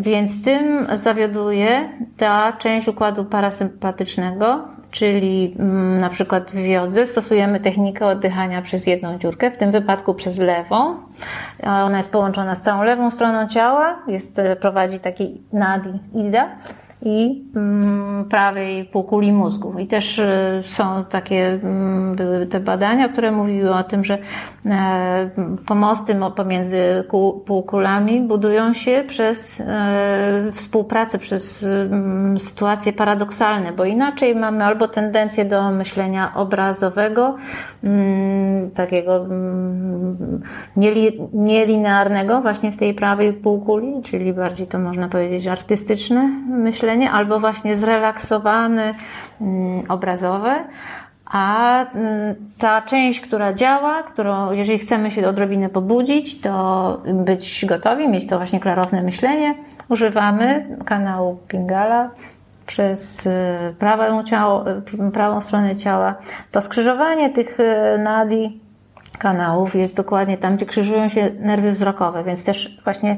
Więc 0.00 0.44
tym 0.44 0.86
zawioduje 0.94 1.88
ta 2.16 2.52
część 2.52 2.88
układu 2.88 3.24
parasympatycznego, 3.24 4.68
czyli 4.90 5.56
mm, 5.58 6.00
na 6.00 6.08
przykład 6.10 6.52
w 6.52 6.66
jodze 6.66 7.06
stosujemy 7.06 7.60
technikę 7.60 8.06
oddychania 8.06 8.62
przez 8.62 8.86
jedną 8.86 9.18
dziurkę, 9.18 9.50
w 9.50 9.56
tym 9.56 9.70
wypadku 9.70 10.14
przez 10.14 10.38
lewą. 10.38 10.96
Ona 11.62 11.96
jest 11.96 12.12
połączona 12.12 12.54
z 12.54 12.60
całą 12.60 12.82
lewą 12.82 13.10
stroną 13.10 13.48
ciała, 13.48 13.98
jest, 14.08 14.40
prowadzi 14.60 15.00
taki 15.00 15.40
nadi 15.52 15.90
ida 16.14 16.48
i 17.04 17.44
mm, 17.56 18.24
prawej 18.24 18.84
półkuli 18.84 19.32
mózgu. 19.32 19.78
I 19.78 19.86
też 19.86 20.18
e, 20.18 20.62
są 20.64 21.04
takie, 21.04 21.46
mm, 21.46 22.16
były 22.16 22.46
te 22.46 22.60
badania, 22.60 23.08
które 23.08 23.32
mówiły 23.32 23.74
o 23.74 23.84
tym, 23.84 24.04
że 24.04 24.18
e, 24.66 25.30
pomosty 25.66 26.16
pomiędzy 26.36 27.04
półkulami 27.46 28.20
budują 28.20 28.74
się 28.74 29.04
przez 29.06 29.60
e, 29.60 30.52
współpracę, 30.54 31.18
przez 31.18 31.62
mm, 31.62 32.40
sytuacje 32.40 32.92
paradoksalne, 32.92 33.72
bo 33.72 33.84
inaczej 33.84 34.34
mamy 34.34 34.64
albo 34.64 34.88
tendencję 34.88 35.44
do 35.44 35.70
myślenia 35.70 36.32
obrazowego, 36.34 37.36
takiego 38.74 39.26
nielinearnego 41.34 42.40
właśnie 42.40 42.72
w 42.72 42.76
tej 42.76 42.94
prawej 42.94 43.32
półkuli, 43.32 44.02
czyli 44.02 44.32
bardziej 44.32 44.66
to 44.66 44.78
można 44.78 45.08
powiedzieć 45.08 45.46
artystyczne 45.46 46.22
myślenie, 46.48 46.91
myślenie, 46.92 47.10
albo 47.10 47.40
właśnie 47.40 47.76
zrelaksowane, 47.76 48.94
mm, 49.40 49.82
obrazowe. 49.88 50.64
A 51.26 51.86
mm, 51.94 52.34
ta 52.58 52.82
część, 52.82 53.20
która 53.20 53.52
działa, 53.52 54.02
którą, 54.02 54.52
jeżeli 54.52 54.78
chcemy 54.78 55.10
się 55.10 55.28
odrobinę 55.28 55.68
pobudzić, 55.68 56.40
to 56.40 57.02
być 57.04 57.64
gotowi, 57.68 58.08
mieć 58.08 58.26
to 58.26 58.36
właśnie 58.36 58.60
klarowne 58.60 59.02
myślenie, 59.02 59.54
używamy 59.88 60.76
kanału 60.84 61.38
Pingala 61.48 62.10
przez 62.66 63.26
y, 63.26 63.30
prawą, 63.78 64.22
ciało, 64.22 64.64
y, 64.70 65.10
prawą 65.12 65.40
stronę 65.40 65.76
ciała. 65.76 66.14
To 66.50 66.60
skrzyżowanie 66.60 67.30
tych 67.30 67.60
y, 67.60 67.98
nadi 67.98 68.60
kanałów 69.18 69.74
jest 69.74 69.96
dokładnie 69.96 70.38
tam, 70.38 70.56
gdzie 70.56 70.66
krzyżują 70.66 71.08
się 71.08 71.30
nerwy 71.40 71.72
wzrokowe, 71.72 72.24
więc 72.24 72.44
też 72.44 72.80
właśnie 72.84 73.16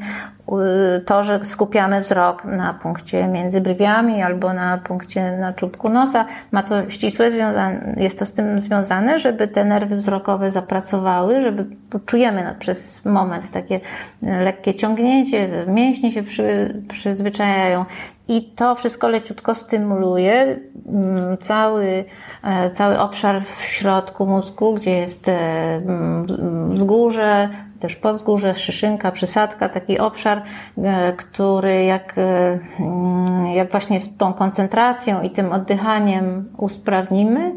y, 0.98 1.00
to, 1.00 1.24
że 1.24 1.44
skupiamy 1.44 2.00
wzrok 2.00 2.44
na 2.44 2.74
punkcie 2.74 3.26
między 3.26 3.60
brwiami 3.60 4.22
albo 4.22 4.52
na 4.52 4.78
punkcie 4.78 5.36
na 5.36 5.52
czubku 5.52 5.88
nosa, 5.88 6.26
ma 6.52 6.62
to 6.62 6.90
ścisłe 6.90 7.30
związane, 7.30 7.94
jest 7.96 8.18
to 8.18 8.26
z 8.26 8.32
tym 8.32 8.60
związane, 8.60 9.18
żeby 9.18 9.48
te 9.48 9.64
nerwy 9.64 9.96
wzrokowe 9.96 10.50
zapracowały, 10.50 11.40
żeby 11.40 11.66
czujemy 12.06 12.54
przez 12.58 13.04
moment 13.04 13.50
takie 13.50 13.80
lekkie 14.22 14.74
ciągnięcie, 14.74 15.48
mięśnie 15.66 16.12
się 16.12 16.22
przy, 16.22 16.76
przyzwyczajają 16.88 17.84
i 18.28 18.42
to 18.42 18.74
wszystko 18.74 19.08
leciutko 19.08 19.54
stymuluje 19.54 20.60
mm, 20.86 21.38
cały, 21.40 22.04
e, 22.42 22.70
cały 22.70 22.98
obszar 22.98 23.44
w 23.46 23.62
środku 23.62 24.26
mózgu, 24.26 24.74
gdzie 24.74 24.90
jest 24.90 25.28
e, 25.28 25.32
mm, 25.76 26.70
wzgórze, 26.70 27.48
też 27.84 27.96
podzgórze, 27.96 28.54
szyszynka, 28.54 29.12
przysadka, 29.12 29.68
taki 29.68 29.98
obszar, 29.98 30.42
e, 30.78 31.12
który 31.12 31.84
jak, 31.84 32.14
mm, 32.18 33.46
jak 33.46 33.70
właśnie 33.70 34.00
tą 34.18 34.32
koncentracją 34.32 35.22
i 35.22 35.30
tym 35.30 35.52
oddychaniem 35.52 36.48
usprawnimy, 36.56 37.52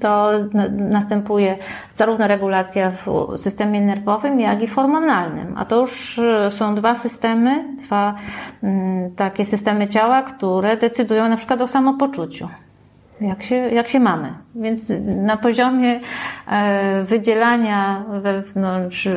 to 0.00 0.30
następuje 0.70 1.56
zarówno 1.94 2.26
regulacja 2.26 2.90
w 2.90 3.32
systemie 3.36 3.80
nerwowym, 3.80 4.40
jak 4.40 4.62
i 4.62 4.66
hormonalnym. 4.66 5.54
A 5.56 5.64
to 5.64 5.80
już 5.80 6.18
e, 6.18 6.50
są 6.50 6.74
dwa 6.74 6.94
systemy, 6.94 7.64
dwa 7.86 8.14
mm, 8.62 9.14
takie 9.14 9.44
systemy 9.44 9.88
ciała, 9.88 10.22
które 10.22 10.76
decydują 10.76 11.28
na 11.28 11.36
przykład 11.36 11.60
o 11.60 11.68
samopoczuciu 11.68 12.48
jak 13.20 13.42
się, 13.42 13.56
jak 13.56 13.88
się 13.88 14.00
mamy. 14.00 14.32
Więc 14.54 14.92
na 15.06 15.36
poziomie 15.36 16.00
e, 16.48 17.04
wydzielania 17.04 18.04
wewnątrz 18.22 19.08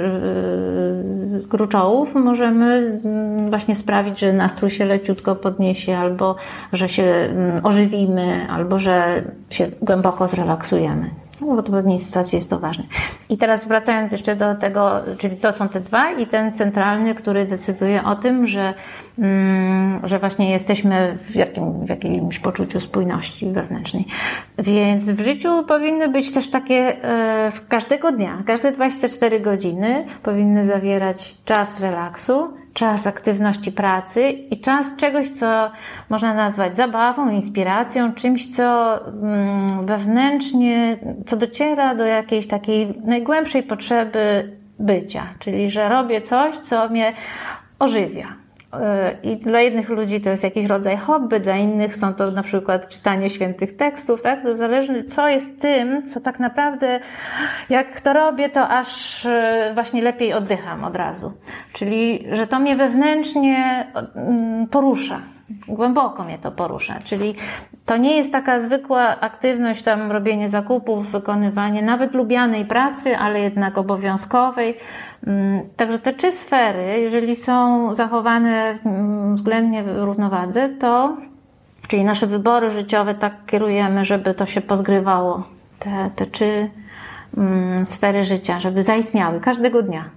gruczołów 1.48 2.16
możemy 2.16 3.00
mm, 3.06 3.50
właśnie 3.50 3.76
sprawić, 3.76 4.20
że 4.20 4.34
nastrój 4.34 4.70
się 4.70 4.86
leciutko 4.86 5.36
podniesie, 5.36 5.98
albo 5.98 6.36
że 6.74 6.90
się 6.90 7.04
mm, 7.04 7.66
ożywimy, 7.66 8.48
albo 8.50 8.78
że 8.78 9.24
się 9.50 9.68
głęboko 9.82 10.28
zrelaksujemy. 10.28 11.10
No, 11.42 11.56
bo 11.56 11.64
to 11.64 11.72
w 11.72 11.76
pewnej 11.76 12.00
sytuacji 12.00 12.36
jest 12.36 12.50
to 12.50 12.60
ważne. 12.60 12.84
I 13.30 13.38
teraz 13.38 13.68
wracając 13.68 14.12
jeszcze 14.12 14.36
do 14.36 14.56
tego, 14.56 14.92
czyli 15.18 15.38
to 15.38 15.54
są 15.54 15.70
te 15.70 15.80
dwa 15.80 16.12
i 16.12 16.28
ten 16.28 16.54
centralny, 16.54 17.16
który 17.16 17.46
decyduje 17.46 18.04
o 18.04 18.16
tym, 18.16 18.48
że, 18.48 18.74
mm, 19.20 20.00
że 20.04 20.20
właśnie 20.20 20.52
jesteśmy 20.52 21.18
w, 21.18 21.36
jakim, 21.36 21.86
w 21.86 21.90
jakimś 21.90 22.40
poczuciu 22.40 22.80
spójności 22.80 23.52
wewnętrznej. 23.52 24.06
Więc 24.58 25.10
w 25.10 25.22
życiu 25.22 25.64
powinny 25.68 26.10
być 26.10 26.32
też 26.32 26.50
takie 26.50 27.04
e, 27.04 27.52
każdego 27.70 28.12
dnia, 28.12 28.44
każde 28.46 28.72
24 28.72 29.40
godziny 29.40 30.06
powinny 30.24 30.66
zawierać 30.66 31.38
czas 31.46 31.82
relaksu, 31.82 32.61
czas 32.74 33.08
aktywności 33.08 33.72
pracy 33.72 34.30
i 34.30 34.60
czas 34.60 34.96
czegoś, 34.96 35.30
co 35.30 35.72
można 36.10 36.34
nazwać 36.34 36.78
zabawą, 36.78 37.30
inspiracją, 37.30 38.14
czymś, 38.14 38.56
co 38.56 39.00
mm, 39.06 39.86
wewnętrznie, 39.86 40.98
co 41.26 41.38
dociera 41.38 41.96
do 41.96 42.06
jakiejś 42.06 42.48
takiej 42.48 42.94
najgłębszej 43.04 43.64
potrzeby 43.64 44.52
bycia, 44.80 45.28
czyli 45.40 45.72
że 45.72 45.90
robię 45.90 46.22
coś, 46.22 46.58
co 46.58 46.90
mnie 46.90 47.14
ożywia. 47.80 48.41
I 49.24 49.38
dla 49.38 49.62
jednych 49.62 49.90
ludzi 49.90 50.22
to 50.22 50.30
jest 50.30 50.44
jakiś 50.44 50.66
rodzaj 50.66 50.98
hobby, 50.98 51.40
dla 51.40 51.58
innych 51.58 51.96
są 51.96 52.14
to 52.14 52.32
na 52.32 52.44
przykład 52.44 52.90
czytanie 52.90 53.30
świętych 53.30 53.76
tekstów, 53.76 54.22
tak? 54.22 54.42
To 54.42 54.56
zależy, 54.56 55.04
co 55.04 55.30
jest 55.30 55.62
tym, 55.62 56.08
co 56.08 56.20
tak 56.20 56.40
naprawdę, 56.40 57.00
jak 57.70 58.02
to 58.02 58.14
robię, 58.14 58.50
to 58.50 58.70
aż 58.70 59.26
e, 59.26 59.72
właśnie 59.74 60.02
lepiej 60.02 60.34
oddycham 60.34 60.84
od 60.84 60.96
razu. 60.96 61.34
Czyli, 61.74 62.28
że 62.32 62.48
to 62.48 62.60
mnie 62.60 62.76
wewnętrznie 62.76 63.88
mm, 64.16 64.68
porusza. 64.68 65.22
Głęboko 65.68 66.24
mnie 66.24 66.38
to 66.38 66.52
porusza. 66.52 67.00
Czyli 67.04 67.36
to 67.86 67.98
nie 67.98 68.18
jest 68.18 68.32
taka 68.32 68.60
zwykła 68.60 69.20
aktywność, 69.20 69.84
tam 69.84 70.12
robienie 70.12 70.50
zakupów, 70.50 71.12
wykonywanie 71.12 71.82
nawet 71.82 72.14
lubianej 72.14 72.66
pracy, 72.66 73.18
ale 73.18 73.40
jednak 73.40 73.78
obowiązkowej. 73.78 74.78
Mm, 75.28 75.62
także 75.76 76.00
te 76.00 76.14
trzy 76.14 76.32
sfery, 76.32 77.00
jeżeli 77.00 77.36
są 77.36 77.96
zachowane 77.96 78.80
mm, 78.86 79.36
względnie 79.36 79.84
w 79.84 79.98
równowadze, 79.98 80.70
to 80.70 81.18
czyli 81.88 82.04
nasze 82.04 82.28
wybory 82.28 82.72
życiowe 82.72 83.16
tak 83.16 83.46
kierujemy, 83.46 84.06
żeby 84.06 84.34
to 84.34 84.46
się 84.46 84.62
pozgrywało, 84.62 85.44
te, 85.80 86.10
te 86.16 86.26
trzy 86.26 86.70
mm, 87.38 87.86
sfery 87.86 88.24
życia, 88.24 88.60
żeby 88.60 88.84
zaistniały 88.84 89.40
każdego 89.40 89.82
dnia. 89.82 90.10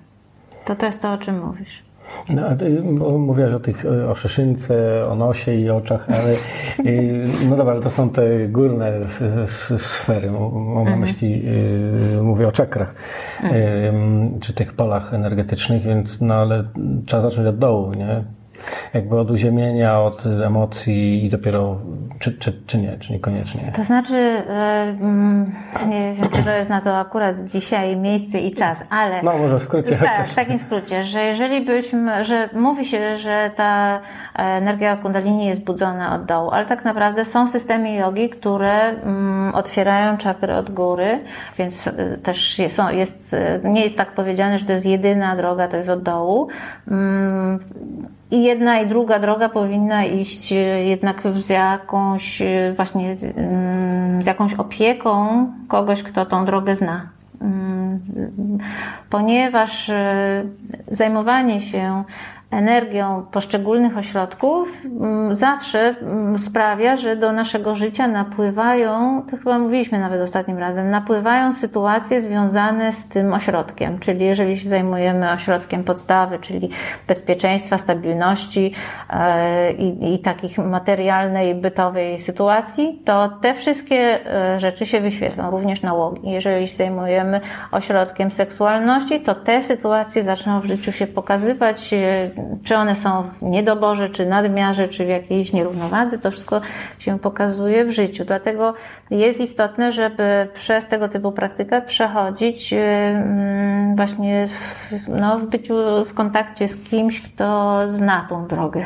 To 0.65 0.77
to 0.77 0.87
jest 0.87 1.03
to, 1.03 1.13
o 1.13 1.19
czym 1.19 1.47
mówisz. 1.47 1.83
No, 2.29 3.19
mówiłaś 3.19 3.53
o 3.53 3.61
tych, 3.61 3.85
o 4.11 4.15
szyszynce, 4.15 5.07
o 5.07 5.15
nosie 5.15 5.55
i 5.55 5.71
oczach, 5.71 6.07
ale 6.09 6.35
no 7.49 7.57
dobra, 7.57 7.73
ale 7.73 7.83
to 7.83 7.91
są 7.91 8.11
te 8.11 8.49
górne 8.49 8.93
sfery. 9.79 10.31
Mam 10.31 10.75
na 10.75 10.81
mhm. 10.81 11.01
myśli, 11.01 11.43
mówię 12.23 12.49
o 12.49 12.53
czakrach, 12.53 12.95
mhm. 13.43 14.41
czy 14.41 14.55
tych 14.55 14.73
polach 14.73 15.15
energetycznych, 15.15 15.83
więc 15.83 16.21
no 16.21 16.35
ale 16.35 16.65
trzeba 17.07 17.23
zacząć 17.23 17.49
od 17.49 17.59
dołu, 17.59 17.95
nie? 17.95 18.25
Jakby 18.95 19.19
od 19.19 19.31
uziemienia, 19.31 20.01
od 20.01 20.27
emocji 20.27 21.27
i 21.27 21.31
dopiero, 21.31 21.77
czy, 22.19 22.39
czy, 22.39 22.53
czy 22.67 22.79
nie, 22.79 22.99
czy 22.99 23.13
niekoniecznie? 23.13 23.73
To 23.77 23.85
znaczy, 23.85 24.17
e, 24.17 24.43
mm, 25.01 25.53
nie 25.89 26.15
wiem, 26.15 26.29
czy 26.31 26.43
to 26.43 26.51
jest 26.51 26.71
na 26.71 26.81
to 26.81 26.99
akurat 26.99 27.49
dzisiaj 27.49 27.97
miejsce 27.97 28.39
i 28.39 28.55
czas, 28.55 28.85
ale... 28.91 29.23
No, 29.23 29.39
może 29.39 29.57
w 29.57 29.63
skrócie. 29.63 29.97
Tak, 29.97 30.27
w 30.29 30.35
takim 30.35 30.59
skrócie, 30.59 31.05
że 31.05 31.23
jeżeli 31.23 31.61
byśmy, 31.61 32.25
że 32.25 32.49
mówi 32.53 32.85
się, 32.85 33.17
że 33.17 33.51
ta 33.57 34.01
energia 34.35 34.97
kundalini 34.97 35.47
jest 35.47 35.65
budzona 35.65 36.15
od 36.15 36.25
dołu, 36.25 36.51
ale 36.51 36.67
tak 36.67 36.85
naprawdę 36.85 37.25
są 37.25 37.49
systemy 37.49 37.95
jogi, 37.95 38.29
które 38.29 38.89
mm, 38.89 39.55
otwierają 39.55 40.17
czakry 40.17 40.55
od 40.55 40.71
góry, 40.71 41.21
więc 41.59 41.87
e, 41.87 41.93
też 42.23 42.59
jest, 42.59 42.81
jest, 42.91 43.35
e, 43.35 43.61
nie 43.65 43.85
jest 43.85 43.97
tak 43.97 44.13
powiedziane, 44.13 44.59
że 44.59 44.67
to 44.67 44.73
jest 44.73 44.87
jedyna 44.87 45.37
droga, 45.37 45.69
to 45.69 45.77
jest 45.77 45.89
od 45.89 46.03
dołu. 46.03 46.49
I 48.35 48.43
jedna 48.43 48.81
i 48.81 48.87
druga 48.87 49.19
droga 49.19 49.49
powinna 49.49 50.05
iść 50.05 50.53
e, 50.53 50.57
jednak 50.85 51.23
z 51.33 51.49
jakąś 51.49 52.43
e, 52.43 52.73
właśnie 52.77 53.17
mm, 53.37 54.23
z 54.23 54.27
jakąś 54.27 54.55
opieką 54.55 55.47
kogoś, 55.69 56.03
kto 56.03 56.27
tą 56.27 56.45
drogę 56.45 56.77
zna. 56.77 57.09
Mm, 57.43 58.01
ponieważ 59.11 59.91
e, 59.91 60.45
zajmowanie 60.91 61.61
się 61.61 62.05
energią 62.55 63.27
poszczególnych 63.31 63.99
ośrodków 63.99 64.69
mm, 64.85 65.37
zawsze 65.37 65.81
mm, 65.81 66.39
sprawia, 66.39 66.97
że 66.97 67.17
do 67.17 67.33
naszego 67.33 67.75
życia 67.75 68.09
napływają, 68.09 69.23
to 69.31 69.37
chyba 69.37 69.59
mówiliśmy 69.59 69.99
nawet 69.99 70.21
ostatnim 70.21 70.59
razem, 70.59 70.91
napływają 70.91 71.53
sytuacje 71.53 72.21
związane 72.21 72.93
z 72.93 73.09
tym 73.09 73.33
ośrodkiem. 73.33 73.99
Czyli 73.99 74.25
jeżeli 74.25 74.59
się 74.59 74.69
zajmujemy 74.69 75.33
ośrodkiem 75.33 75.85
podstawy, 75.85 76.39
czyli 76.39 76.71
bezpieczeństwa, 77.09 77.79
stabilności 77.79 78.73
e, 79.11 79.73
i, 79.73 80.15
i 80.15 80.19
takich 80.19 80.59
materialnej, 80.59 81.55
bytowej 81.55 82.21
sytuacji, 82.21 83.03
to 83.05 83.29
te 83.29 83.55
wszystkie 83.55 84.27
e, 84.27 84.61
rzeczy 84.61 84.87
się 84.87 85.01
wyświetlą, 85.01 85.51
również 85.51 85.83
nałogi. 85.83 86.31
Jeżeli 86.31 86.69
się 86.69 86.77
zajmujemy 86.77 87.41
ośrodkiem 87.71 88.31
seksualności, 88.31 89.21
to 89.21 89.35
te 89.35 89.63
sytuacje 89.63 90.23
zaczną 90.23 90.61
w 90.61 90.65
życiu 90.65 90.93
się 90.93 91.07
pokazywać 91.07 91.95
e, 91.95 92.31
czy 92.65 92.77
one 92.77 92.97
są 92.97 93.23
w 93.23 93.43
niedoborze, 93.43 94.09
czy 94.09 94.27
nadmiarze, 94.27 94.89
czy 94.89 95.05
w 95.05 95.09
jakiejś 95.09 95.53
nierównowadze, 95.53 96.19
to 96.19 96.31
wszystko 96.31 96.61
się 96.99 97.19
pokazuje 97.19 97.85
w 97.85 97.91
życiu. 97.91 98.25
Dlatego 98.25 98.75
jest 99.11 99.41
istotne, 99.41 99.93
żeby 99.93 100.49
przez 100.55 100.87
tego 100.87 101.09
typu 101.09 101.33
praktykę 101.33 101.83
przechodzić 101.83 102.73
y, 102.73 102.77
mm, 102.77 103.97
właśnie 103.97 104.49
w, 104.49 105.09
no, 105.09 105.39
w 105.39 105.47
byciu 105.47 105.75
w 106.05 106.15
kontakcie 106.15 106.69
z 106.69 106.89
kimś, 106.89 107.23
kto 107.23 107.79
zna 107.89 108.27
tą 108.29 108.47
drogę. 108.47 108.85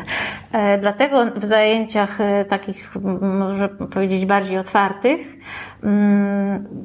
E, 0.52 0.78
dlatego 0.78 1.26
w 1.36 1.44
zajęciach 1.44 2.20
e, 2.20 2.44
takich, 2.44 2.96
może 3.20 3.68
powiedzieć, 3.68 4.26
bardziej 4.26 4.58
otwartych, 4.58 5.37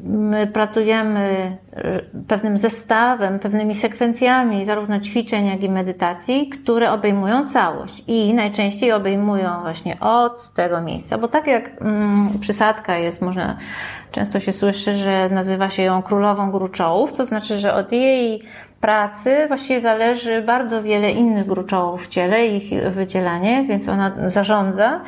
my 0.03 0.47
pracujemy 0.47 1.57
e, 1.71 1.99
pewnym 2.27 2.57
zestawem, 2.57 3.39
pewnymi 3.39 3.75
sekwencjami 3.75 4.65
zarówno 4.65 4.99
ćwiczeń, 4.99 5.45
jak 5.45 5.63
i 5.63 5.69
medytacji, 5.69 6.49
które 6.49 6.91
obejmują 6.91 7.47
całość 7.47 8.03
i 8.07 8.33
najczęściej 8.33 8.91
obejmują 8.91 9.61
właśnie 9.61 9.99
od 9.99 10.53
tego 10.53 10.81
miejsca, 10.81 11.17
bo 11.17 11.27
tak 11.27 11.47
jak 11.47 11.81
mm, 11.81 12.29
przysadka 12.39 12.97
jest, 12.97 13.21
można, 13.21 13.57
często 14.11 14.39
się 14.39 14.53
słyszy, 14.53 14.97
że 14.97 15.29
nazywa 15.29 15.69
się 15.69 15.83
ją 15.83 16.01
królową 16.01 16.51
gruczołów, 16.51 17.13
to 17.13 17.25
znaczy, 17.25 17.57
że 17.57 17.73
od 17.73 17.91
jej 17.91 18.43
pracy 18.81 19.45
właściwie 19.47 19.81
zależy 19.81 20.41
bardzo 20.41 20.83
wiele 20.83 21.11
innych 21.11 21.47
gruczołów 21.47 22.05
w 22.05 22.07
ciele, 22.07 22.47
ich 22.47 22.91
wydzielanie, 22.93 23.65
więc 23.69 23.89
ona 23.89 24.29
zarządza. 24.29 25.01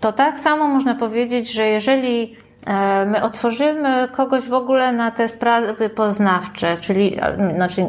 To 0.00 0.12
tak 0.12 0.40
samo 0.40 0.68
można 0.68 0.94
powiedzieć, 0.94 1.52
że 1.52 1.66
jeżeli 1.66 2.36
e, 2.66 3.06
my 3.06 3.22
otworzymy 3.22 4.08
kogoś 4.16 4.44
w 4.44 4.52
ogóle 4.52 4.92
na 4.92 5.10
te 5.10 5.28
sprawy 5.28 5.88
poznawcze, 5.88 6.76
czyli 6.80 7.16
znaczy, 7.54 7.86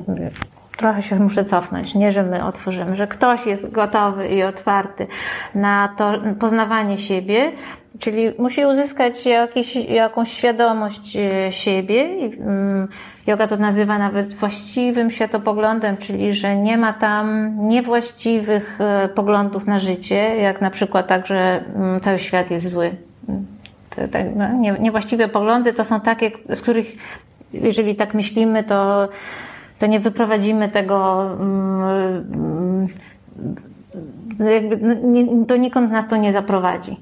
trochę 0.78 1.02
się 1.02 1.16
muszę 1.16 1.46
cofnąć, 1.46 1.96
nie, 1.96 2.12
że 2.12 2.24
my 2.24 2.46
otworzymy, 2.46 2.96
że 2.96 3.08
ktoś 3.08 3.46
jest 3.46 3.72
gotowy 3.72 4.28
i 4.28 4.44
otwarty 4.44 5.08
na 5.56 5.94
to 5.98 6.14
poznawanie 6.40 6.98
siebie, 6.98 7.52
czyli 8.00 8.32
musi 8.40 8.66
uzyskać 8.66 9.26
jakiś, 9.26 9.76
jakąś 9.76 10.32
świadomość 10.32 11.18
e, 11.18 11.54
siebie. 11.54 12.02
Mm, 12.40 12.88
yoga 13.28 13.48
to 13.48 13.58
nazywa 13.58 13.98
nawet 13.98 14.34
właściwym 14.34 15.12
światopoglądem, 15.12 15.98
czyli 15.98 16.34
że 16.34 16.56
nie 16.56 16.78
ma 16.78 16.94
tam 16.94 17.56
niewłaściwych 17.68 18.82
e, 18.82 19.10
poglądów 19.10 19.66
na 19.66 19.80
życie, 19.80 20.16
jak 20.16 20.62
na 20.62 20.70
przykład 20.70 21.08
tak, 21.08 21.28
że 21.28 21.64
mm, 21.76 22.00
cały 22.00 22.20
świat 22.20 22.52
jest 22.52 22.70
zły. 22.70 22.92
Te, 24.12 24.32
no, 24.36 24.74
niewłaściwe 24.80 25.28
poglądy 25.28 25.74
to 25.74 25.84
są 25.84 26.02
takie, 26.02 26.32
z 26.50 26.62
których 26.62 26.96
jeżeli 27.54 27.96
tak 27.96 28.14
myślimy, 28.14 28.64
to 28.64 29.10
to 29.80 29.86
nie 29.86 30.00
wyprowadzimy 30.00 30.70
tego, 30.70 31.24
mm, 31.40 32.88
jakby, 34.40 34.78
no, 34.78 34.94
nie, 34.94 35.46
donikąd 35.46 35.92
nas 35.92 36.08
to 36.08 36.18
nie 36.18 36.34
zaprowadzi. 36.34 36.98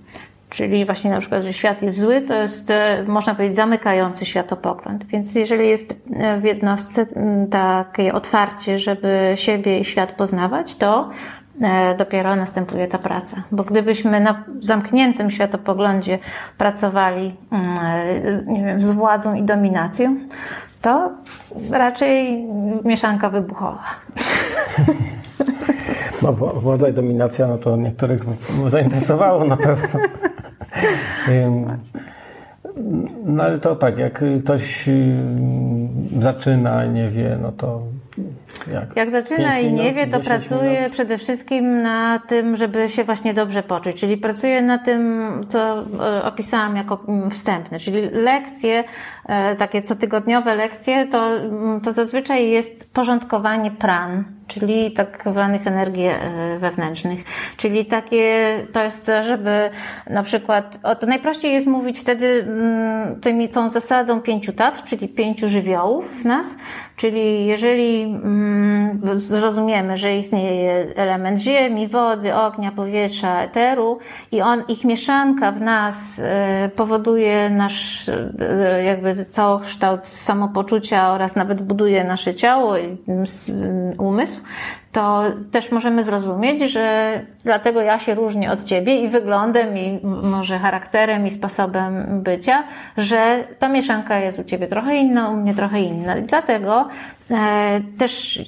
Czyli 0.49 0.85
właśnie 0.85 1.11
na 1.11 1.19
przykład, 1.19 1.43
że 1.43 1.53
świat 1.53 1.81
jest 1.81 1.97
zły, 1.97 2.21
to 2.21 2.33
jest, 2.33 2.69
e, 2.69 3.03
można 3.07 3.35
powiedzieć, 3.35 3.55
zamykający 3.55 4.25
światopogląd. 4.25 5.05
Więc 5.05 5.35
jeżeli 5.35 5.69
jest 5.69 5.93
w 6.41 6.43
jednostce 6.43 7.05
takie 7.49 8.13
otwarcie, 8.13 8.79
żeby 8.79 9.33
siebie 9.35 9.79
i 9.79 9.85
świat 9.85 10.11
poznawać, 10.11 10.75
to 10.75 11.09
e, 11.61 11.95
dopiero 11.95 12.35
następuje 12.35 12.87
ta 12.87 12.97
praca. 12.97 13.43
Bo 13.51 13.63
gdybyśmy 13.63 14.19
na 14.19 14.43
zamkniętym 14.61 15.31
światopoglądzie 15.31 16.19
pracowali 16.57 17.35
nie 18.47 18.65
wiem, 18.65 18.81
z 18.81 18.91
władzą 18.91 19.33
i 19.33 19.43
dominacją, 19.43 20.17
to 20.85 21.11
raczej 21.71 22.47
mieszanka 22.83 23.29
wybuchowa. 23.29 23.83
No, 26.23 26.33
władza 26.33 26.89
i 26.89 26.93
dominacja, 26.93 27.47
no 27.47 27.57
to 27.57 27.77
niektórych 27.77 28.21
zainteresowało 28.67 29.45
na 29.45 29.57
pewno. 29.57 29.99
No 33.25 33.43
ale 33.43 33.59
to 33.59 33.75
tak, 33.75 33.97
jak 33.97 34.23
ktoś 34.43 34.89
zaczyna 36.21 36.85
nie 36.85 37.09
wie, 37.09 37.37
no 37.41 37.51
to 37.51 37.81
jak? 38.67 38.95
Jak 38.95 39.11
zaczyna 39.11 39.59
i 39.59 39.73
nie 39.73 39.93
wie, 39.93 40.07
to 40.07 40.19
pracuje 40.19 40.79
minut. 40.79 40.93
przede 40.93 41.17
wszystkim 41.17 41.81
na 41.81 42.19
tym, 42.27 42.57
żeby 42.57 42.89
się 42.89 43.03
właśnie 43.03 43.33
dobrze 43.33 43.63
poczuć. 43.63 43.95
Czyli 43.95 44.17
pracuje 44.17 44.61
na 44.61 44.77
tym, 44.77 45.25
co 45.49 45.85
e, 46.19 46.23
opisałam 46.23 46.75
jako 46.75 46.99
mm, 47.07 47.31
wstępne. 47.31 47.79
Czyli 47.79 48.01
lekcje, 48.11 48.83
e, 49.25 49.55
takie 49.55 49.81
cotygodniowe 49.81 50.55
lekcje, 50.55 51.07
to, 51.07 51.35
mm, 51.35 51.81
to 51.81 51.93
zazwyczaj 51.93 52.49
jest 52.49 52.93
porządkowanie 52.93 53.71
pran, 53.71 54.23
czyli 54.47 54.91
tak 54.91 55.23
zwanych 55.31 55.67
energii 55.67 56.05
e, 56.05 56.19
wewnętrznych. 56.59 57.23
Czyli 57.57 57.85
takie, 57.85 58.55
to 58.73 58.83
jest, 58.83 59.11
żeby 59.27 59.69
na 60.09 60.23
przykład, 60.23 60.77
o, 60.83 60.95
to 60.95 61.07
najprościej 61.07 61.53
jest 61.53 61.67
mówić 61.67 61.99
wtedy 61.99 62.45
mm, 62.47 63.21
tymi, 63.21 63.49
tą 63.49 63.69
zasadą 63.69 64.21
pięciu 64.21 64.53
tatw, 64.53 64.83
czyli 64.83 65.07
pięciu 65.07 65.49
żywiołów 65.49 66.05
w 66.21 66.25
nas, 66.25 66.55
czyli 66.95 67.45
jeżeli 67.45 68.19
zrozumiemy, 69.15 69.97
że 69.97 70.17
istnieje 70.17 70.87
element 70.95 71.39
ziemi, 71.39 71.87
wody, 71.87 72.35
ognia, 72.35 72.71
powietrza, 72.71 73.41
eteru 73.41 73.99
i 74.31 74.41
on, 74.41 74.63
ich 74.67 74.85
mieszanka 74.85 75.51
w 75.51 75.61
nas 75.61 76.19
e, 76.19 76.69
powoduje 76.75 77.49
nasz 77.49 78.09
e, 78.09 78.83
jakby 78.83 79.25
całokształt 79.25 80.07
samopoczucia 80.07 81.11
oraz 81.11 81.35
nawet 81.35 81.61
buduje 81.61 82.03
nasze 82.03 82.35
ciało 82.35 82.77
i 82.77 82.97
umysł, 83.97 84.34
umysł, 84.35 84.41
to 84.91 85.23
też 85.51 85.71
możemy 85.71 86.03
zrozumieć, 86.03 86.71
że 86.71 87.19
dlatego 87.43 87.81
ja 87.81 87.99
się 87.99 88.15
różnię 88.15 88.51
od 88.51 88.63
ciebie 88.63 88.95
i 88.95 89.09
wyglądem, 89.09 89.77
i 89.77 89.99
może 90.23 90.59
charakterem, 90.59 91.27
i 91.27 91.31
sposobem 91.31 92.21
bycia, 92.23 92.63
że 92.97 93.43
ta 93.59 93.69
mieszanka 93.69 94.19
jest 94.19 94.39
u 94.39 94.43
ciebie 94.43 94.67
trochę 94.67 94.95
inna, 94.95 95.29
u 95.29 95.37
mnie 95.37 95.53
trochę 95.53 95.81
inna. 95.81 96.17
I 96.17 96.23
dlatego 96.23 96.87
e, 97.31 97.81
też 97.97 98.41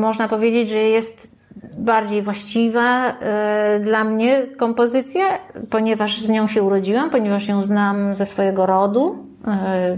można 0.00 0.28
powiedzieć, 0.28 0.68
że 0.68 0.78
jest 0.78 1.34
bardziej 1.78 2.22
właściwa 2.22 3.08
e, 3.08 3.80
dla 3.80 4.04
mnie 4.04 4.42
kompozycja, 4.58 5.24
ponieważ 5.70 6.20
z 6.20 6.28
nią 6.28 6.46
się 6.46 6.62
urodziłam, 6.62 7.10
ponieważ 7.10 7.48
ją 7.48 7.62
znam 7.62 8.14
ze 8.14 8.26
swojego 8.26 8.66
rodu. 8.66 9.16
E, 9.46 9.96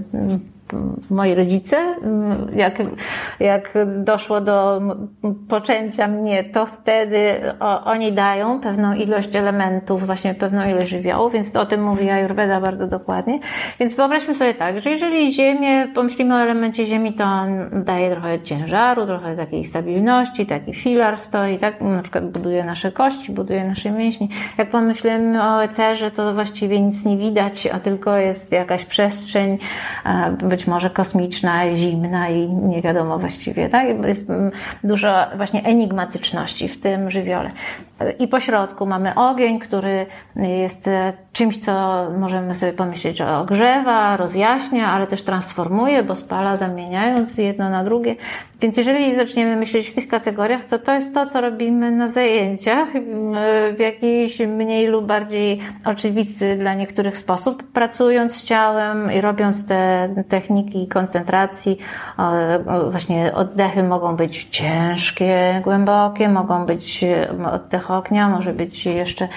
moi 1.11 1.35
rodzice, 1.35 1.77
jak, 2.57 2.83
jak 3.41 3.75
doszło 3.97 4.41
do 4.41 4.81
poczęcia 5.49 6.09
mnie, 6.09 6.45
to 6.45 6.67
wtedy 6.67 7.35
oni 7.85 8.13
dają 8.13 8.61
pewną 8.61 8.93
ilość 8.93 9.37
elementów, 9.37 10.07
właśnie 10.07 10.35
pewną 10.35 10.69
ilość 10.69 10.89
żywiołów, 10.89 11.33
więc 11.33 11.57
o 11.57 11.67
tym 11.67 11.83
mówi 11.83 12.11
Ayurveda 12.11 12.61
bardzo 12.61 12.87
dokładnie. 12.87 13.39
Więc 13.81 13.95
wyobraźmy 13.95 14.35
sobie 14.35 14.55
tak, 14.55 14.81
że 14.81 14.91
jeżeli 14.91 15.33
Ziemię, 15.33 15.89
pomyślimy 15.95 16.35
o 16.35 16.39
elemencie 16.39 16.87
Ziemi, 16.87 17.13
to 17.13 17.25
on 17.25 17.49
daje 17.85 18.11
trochę 18.11 18.41
ciężaru, 18.41 19.07
trochę 19.07 19.37
takiej 19.37 19.65
stabilności, 19.65 20.47
taki 20.47 20.75
filar 20.75 21.17
stoi, 21.17 21.59
tak, 21.59 21.81
na 21.81 22.03
przykład 22.03 22.31
buduje 22.31 22.65
nasze 22.65 22.93
kości, 22.93 23.33
buduje 23.33 23.65
nasze 23.65 23.91
mięśnie. 23.91 24.29
Jak 24.59 24.71
pomyślimy 24.71 25.43
o 25.43 25.65
eterze, 25.65 26.11
to 26.11 26.35
właściwie 26.35 26.81
nic 26.81 27.05
nie 27.05 27.17
widać, 27.17 27.67
a 27.67 27.81
tylko 27.81 28.17
jest 28.17 28.53
jakaś 28.53 28.85
przestrzeń, 28.85 29.59
być 30.57 30.67
może 30.67 30.91
kosmiczna, 30.91 31.77
zimna 31.77 32.29
i 32.29 32.49
nie 32.49 32.83
wiadomo 32.83 33.19
właściwie. 33.19 33.69
Tak? 33.69 33.87
Jest 34.07 34.29
dużo 34.85 35.27
właśnie 35.37 35.63
enigmatyczności 35.63 36.69
w 36.69 36.81
tym 36.81 37.11
żywiole. 37.11 37.51
I 38.19 38.29
po 38.29 38.41
środku 38.41 38.87
mamy 38.87 39.15
ogień, 39.15 39.59
który 39.59 40.07
jest 40.37 40.91
czymś, 41.33 41.59
co 41.59 42.07
możemy 42.19 42.55
sobie 42.55 42.73
pomyśleć, 42.73 43.19
że 43.19 43.37
ogrzewa, 43.37 44.17
rozjaśnia, 44.17 44.93
ale 44.93 45.07
też 45.07 45.23
transformuje, 45.23 46.03
bo 46.03 46.15
spala, 46.15 46.57
zamieniając 46.57 47.39
jedno 47.39 47.71
na 47.71 47.85
drugie. 47.85 48.17
Więc 48.61 48.77
jeżeli 48.77 49.15
zaczniemy 49.15 49.57
myśleć 49.57 49.89
w 49.89 49.95
tych 49.95 50.09
kategoriach, 50.09 50.65
to 50.65 50.79
to 50.79 50.95
jest 50.95 51.15
to, 51.15 51.27
co 51.27 51.41
robimy 51.41 51.91
na 51.91 52.09
zajęciach 52.09 52.89
w 53.77 53.81
jakiś 53.81 54.41
mniej 54.41 54.87
lub 54.87 55.07
bardziej 55.07 55.61
oczywisty 55.85 56.57
dla 56.57 56.75
niektórych 56.75 57.19
sposób, 57.19 57.73
pracując 57.73 58.37
z 58.37 58.45
ciałem 58.45 59.13
i 59.13 59.21
robiąc 59.21 59.69
te 59.69 60.09
techniki 60.29 60.89
koncentracji. 60.89 61.79
Właśnie 62.91 63.35
oddechy 63.35 63.83
mogą 63.83 64.17
być 64.17 64.45
ciężkie, 64.45 65.61
głębokie, 65.65 66.29
mogą 66.29 66.67
być 66.67 67.05
oddech 67.91 68.07
ognia, 68.07 68.29
może 68.29 68.53
być 68.53 68.87
jeszcze 68.87 69.29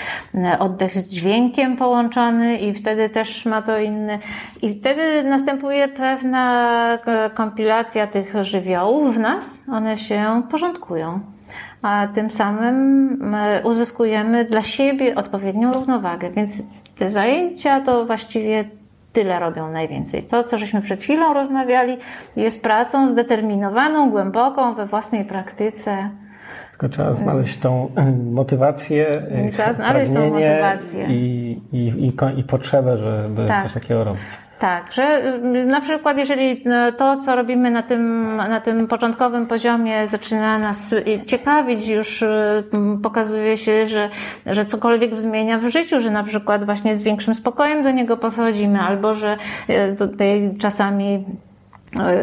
oddech 0.59 0.95
z 0.95 1.07
dźwiękiem 1.07 1.77
połączony 1.77 2.57
i 2.57 2.73
wtedy 2.73 3.09
też 3.09 3.45
ma 3.45 3.61
to 3.61 3.79
inny. 3.79 4.19
I 4.61 4.79
wtedy 4.79 5.23
następuje 5.23 5.87
pewna 5.87 6.99
kompilacja 7.33 8.07
tych 8.07 8.33
żywiołów, 8.41 9.15
w 9.15 9.19
nas, 9.19 9.63
one 9.71 9.97
się 9.97 10.41
porządkują. 10.51 11.19
A 11.81 12.07
tym 12.15 12.31
samym 12.31 13.35
uzyskujemy 13.63 14.45
dla 14.45 14.61
siebie 14.61 15.15
odpowiednią 15.15 15.71
równowagę. 15.71 16.31
Więc 16.31 16.63
te 16.97 17.09
zajęcia 17.09 17.81
to 17.81 18.05
właściwie 18.05 18.65
tyle 19.13 19.39
robią 19.39 19.71
najwięcej. 19.71 20.23
To, 20.23 20.43
co 20.43 20.57
żeśmy 20.57 20.81
przed 20.81 21.03
chwilą 21.03 21.33
rozmawiali, 21.33 21.97
jest 22.35 22.63
pracą 22.63 23.09
zdeterminowaną, 23.09 24.09
głęboką 24.09 24.73
we 24.73 24.85
własnej 24.85 25.25
praktyce. 25.25 26.09
Tylko 26.79 26.93
trzeba 26.93 27.13
znaleźć 27.13 27.57
tą 27.57 27.91
motywację, 28.31 29.21
trzeba 29.51 29.73
znaleźć 29.73 30.11
tą 30.13 30.29
motywację. 30.29 31.07
I, 31.09 31.61
i, 31.71 31.87
i, 31.87 32.39
i 32.39 32.43
potrzebę, 32.43 32.97
żeby 32.97 33.47
tak. 33.47 33.63
coś 33.63 33.73
takiego 33.73 34.03
robić. 34.03 34.21
Tak, 34.59 34.93
że 34.93 35.35
y, 35.35 35.65
na 35.65 35.81
przykład 35.81 36.17
jeżeli 36.17 36.51
y, 36.51 36.93
to, 36.97 37.17
co 37.17 37.35
robimy 37.35 37.71
na 37.71 37.83
tym, 37.83 38.35
na 38.35 38.61
tym 38.61 38.87
początkowym 38.87 39.47
poziomie 39.47 40.07
zaczyna 40.07 40.59
nas 40.59 40.95
ciekawić, 41.25 41.87
już 41.87 42.21
y, 42.21 42.63
pokazuje 43.03 43.57
się, 43.57 43.87
że, 43.87 44.09
że 44.45 44.65
cokolwiek 44.65 45.19
zmienia 45.19 45.57
w 45.57 45.69
życiu, 45.69 45.99
że 45.99 46.11
na 46.11 46.23
przykład 46.23 46.65
właśnie 46.65 46.97
z 46.97 47.03
większym 47.03 47.35
spokojem 47.35 47.83
do 47.83 47.91
niego 47.91 48.17
podchodzimy, 48.17 48.79
albo 48.79 49.13
że 49.13 49.37
tutaj 49.97 50.51
czasami 50.59 51.25
E, 51.25 51.48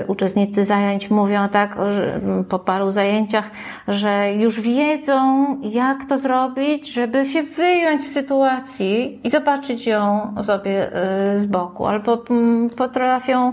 uczestnicy 0.06 0.64
zajęć 0.64 1.10
mówią 1.10 1.48
tak 1.48 1.76
po 2.48 2.58
paru 2.58 2.90
zajęciach, 2.90 3.50
że 3.88 4.32
już 4.32 4.60
wiedzą, 4.60 5.46
jak 5.62 6.04
to 6.04 6.18
zrobić, 6.18 6.92
żeby 6.92 7.26
się 7.26 7.42
wyjąć 7.42 8.02
z 8.02 8.12
sytuacji 8.12 9.20
i 9.24 9.30
zobaczyć 9.30 9.86
ją 9.86 10.34
sobie 10.42 10.92
e, 10.92 11.38
z 11.38 11.46
boku. 11.46 11.86
Albo 11.86 12.24
potrafią 12.76 13.52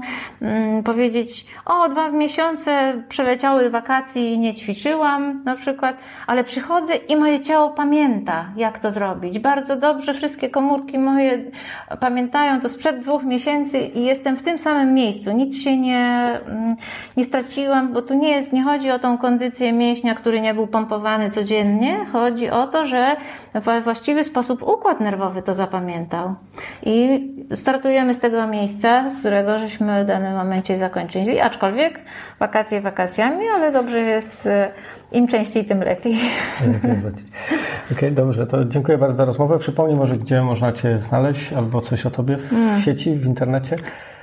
powiedzieć, 0.86 1.48
o, 1.66 1.90
dwa 1.90 2.12
miesiące 2.12 3.04
przeleciały 3.10 3.70
wakacji 3.70 4.34
i 4.34 4.40
nie 4.40 4.54
ćwiczyłam 4.54 5.44
na 5.44 5.56
przykład, 5.56 5.98
ale 6.28 6.44
przychodzę 6.44 6.96
i 6.96 7.16
moje 7.16 7.42
ciało 7.42 7.70
pamięta, 7.70 8.46
jak 8.56 8.80
to 8.80 8.92
zrobić. 8.92 9.40
Bardzo 9.40 9.76
dobrze 9.76 10.14
wszystkie 10.14 10.50
komórki 10.50 11.00
moje 11.00 11.52
pamiętają 12.00 12.62
to 12.62 12.70
sprzed 12.70 13.00
dwóch 13.00 13.24
miesięcy 13.24 13.80
i 13.80 14.04
jestem 14.06 14.38
w 14.38 14.42
tym 14.42 14.60
samym 14.60 14.94
miejscu. 14.94 15.32
Nic 15.32 15.56
się 15.56 15.78
nie 15.78 16.03
Mm, 16.06 16.76
nie 17.18 17.24
straciłam, 17.24 17.94
bo 17.94 18.02
tu 18.02 18.14
nie 18.14 18.32
jest, 18.32 18.54
nie 18.54 18.64
chodzi 18.64 18.92
o 18.92 19.00
tą 19.00 19.18
kondycję 19.18 19.74
mięśnia, 19.74 20.16
który 20.16 20.42
nie 20.42 20.54
był 20.54 20.68
pompowany 20.68 21.30
codziennie. 21.32 22.06
Chodzi 22.12 22.50
o 22.50 22.68
to, 22.68 22.88
że 22.88 23.16
w 23.56 23.84
właściwy 23.84 24.24
sposób 24.24 24.64
układ 24.64 25.00
nerwowy 25.00 25.42
to 25.42 25.56
zapamiętał. 25.56 26.36
I 26.84 27.28
startujemy 27.54 28.14
z 28.14 28.20
tego 28.20 28.48
miejsca, 28.48 29.10
z 29.10 29.20
którego 29.20 29.60
żeśmy 29.60 30.04
w 30.04 30.08
danym 30.08 30.34
momencie 30.34 30.78
zakończyli, 30.78 31.40
aczkolwiek 31.40 32.00
wakacje 32.40 32.82
wakacjami, 32.82 33.46
ale 33.56 33.72
dobrze 33.72 34.00
jest 34.00 34.46
e, 34.46 34.72
im 35.12 35.28
częściej, 35.28 35.66
tym 35.66 35.80
lepiej. 35.80 36.14
Okej, 36.64 37.98
okay, 37.98 38.12
dobrze, 38.12 38.48
to 38.48 38.66
dziękuję 38.66 38.98
bardzo 38.98 39.16
za 39.16 39.26
rozmowę. 39.26 39.60
Przypomnij 39.60 39.96
może, 39.96 40.18
gdzie 40.18 40.42
można 40.42 40.72
Cię 40.72 41.00
znaleźć 41.00 41.54
albo 41.54 41.82
coś 41.82 42.06
o 42.06 42.12
Tobie 42.12 42.38
w 42.38 42.54
mm. 42.54 42.82
sieci, 42.82 43.16
w 43.16 43.26
internecie. 43.26 43.76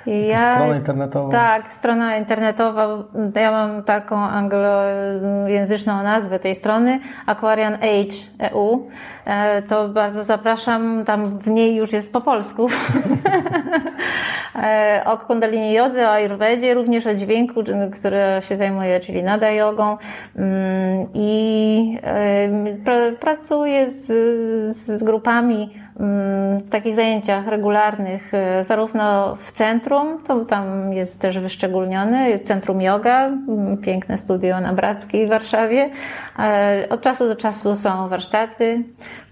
Ja, 0.06 0.54
strona 0.54 0.76
internetowa? 0.76 1.30
Tak, 1.30 1.72
strona 1.72 2.16
internetowa. 2.16 2.88
Ja 3.34 3.50
mam 3.50 3.82
taką 3.82 4.16
anglojęzyczną 4.16 6.02
nazwę 6.02 6.38
tej 6.38 6.54
strony, 6.54 7.00
Aquarian 7.26 7.74
Age 7.74 8.50
EU. 8.50 8.88
E, 9.24 9.62
to 9.62 9.88
bardzo 9.88 10.22
zapraszam, 10.22 11.04
tam 11.04 11.30
w 11.30 11.50
niej 11.50 11.76
już 11.76 11.92
jest 11.92 12.12
po 12.12 12.20
polsku. 12.20 12.66
E, 14.62 15.02
o 15.06 15.18
kundalini 15.18 15.72
jodze, 15.72 16.08
o 16.08 16.10
ayurvedzie, 16.10 16.74
również 16.74 17.06
o 17.06 17.14
dźwięku, 17.14 17.60
który 17.92 18.18
się 18.40 18.56
zajmuje, 18.56 19.00
czyli 19.00 19.22
nada 19.22 19.50
jogą. 19.50 19.96
Mm, 20.36 21.06
I 21.14 21.98
e, 22.02 23.12
pracuję 23.20 23.90
z, 23.90 24.06
z 24.76 25.02
grupami 25.04 25.79
w 26.66 26.70
takich 26.70 26.96
zajęciach 26.96 27.46
regularnych, 27.46 28.34
e, 28.34 28.64
zarówno 28.64 29.36
w 29.36 29.52
centrum, 29.52 30.22
to 30.26 30.44
tam 30.44 30.92
jest 30.92 31.20
też 31.20 31.38
wyszczególniony, 31.38 32.38
Centrum 32.38 32.80
Yoga, 32.82 33.30
piękne 33.82 34.18
studio 34.18 34.60
na 34.60 34.72
Brackiej 34.72 35.26
w 35.26 35.28
Warszawie. 35.28 35.90
E, 36.38 36.86
od 36.90 37.02
czasu 37.02 37.28
do 37.28 37.36
czasu 37.36 37.76
są 37.76 38.08
warsztaty. 38.08 38.84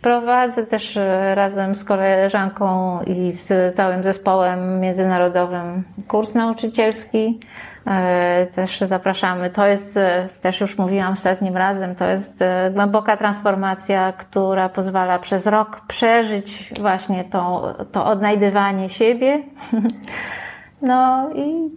Prowadzę 0.02 0.66
też 0.66 0.96
e, 0.96 1.34
razem 1.34 1.76
z 1.76 1.84
koleżanką 1.84 2.98
i 3.02 3.32
z 3.32 3.74
całym 3.76 4.04
zespołem 4.04 4.80
międzynarodowym 4.80 5.84
kurs 6.08 6.34
nauczycielski. 6.34 7.40
E, 7.88 8.46
też 8.46 8.80
zapraszamy. 8.80 9.50
To 9.50 9.66
jest, 9.66 9.96
e, 9.96 10.28
też 10.40 10.60
już 10.60 10.78
mówiłam 10.78 11.12
ostatnim 11.12 11.56
razem, 11.56 11.94
to 11.94 12.04
jest 12.04 12.42
e, 12.42 12.70
głęboka 12.74 13.16
transformacja, 13.16 14.12
która 14.12 14.68
pozwala 14.68 15.18
przez 15.18 15.46
rok 15.46 15.80
przeżyć 15.86 16.72
właśnie 16.80 17.24
to, 17.24 17.74
to 17.92 18.06
odnajdywanie 18.06 18.88
siebie. 18.88 19.42
No 20.82 21.30
i 21.34 21.70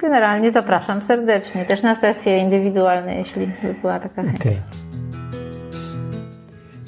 generalnie 0.00 0.50
zapraszam 0.50 1.02
serdecznie, 1.02 1.64
też 1.64 1.82
na 1.82 1.94
sesje 1.94 2.38
indywidualne, 2.38 3.14
jeśli 3.14 3.46
by 3.46 3.74
była 3.74 3.98
taka 4.00 4.22
chęć. 4.22 4.40
Okay. 4.40 4.87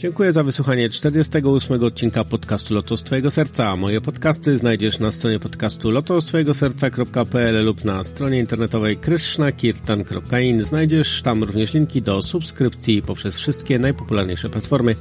Dziękuję 0.00 0.32
za 0.32 0.42
wysłuchanie 0.42 0.90
48 0.90 1.84
odcinka 1.84 2.24
podcastu 2.24 2.74
Lotos 2.74 3.02
Twojego 3.02 3.30
Serca. 3.30 3.76
Moje 3.76 4.00
podcasty 4.00 4.58
znajdziesz 4.58 4.98
na 4.98 5.12
stronie 5.12 5.38
podcastu 5.38 5.90
lotostwojegoserca.pl 5.90 7.64
lub 7.64 7.84
na 7.84 8.04
stronie 8.04 8.38
internetowej 8.38 8.96
krishnakirtan.in. 8.96 10.64
Znajdziesz 10.64 11.22
tam 11.22 11.44
również 11.44 11.74
linki 11.74 12.02
do 12.02 12.22
subskrypcji 12.22 13.02
poprzez 13.02 13.38
wszystkie 13.38 13.78
najpopularniejsze 13.78 14.50
platformy. 14.50 14.94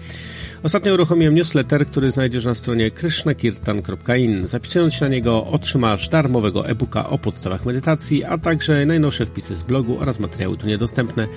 Ostatnio 0.63 0.93
uruchomiłem 0.93 1.35
newsletter, 1.35 1.87
który 1.87 2.11
znajdziesz 2.11 2.45
na 2.45 2.55
stronie 2.55 2.91
krishnakirtan.in. 2.91 4.47
Zapisując 4.47 4.93
się 4.93 5.05
na 5.05 5.11
niego 5.11 5.45
otrzymasz 5.45 6.09
darmowego 6.09 6.67
e-booka 6.69 7.09
o 7.09 7.17
podstawach 7.17 7.65
medytacji, 7.65 8.23
a 8.23 8.37
także 8.37 8.85
najnowsze 8.85 9.25
wpisy 9.25 9.55
z 9.55 9.63
blogu 9.63 9.99
oraz 9.99 10.19
materiały 10.19 10.57
tu 10.57 10.67
niedostępne. 10.67 11.27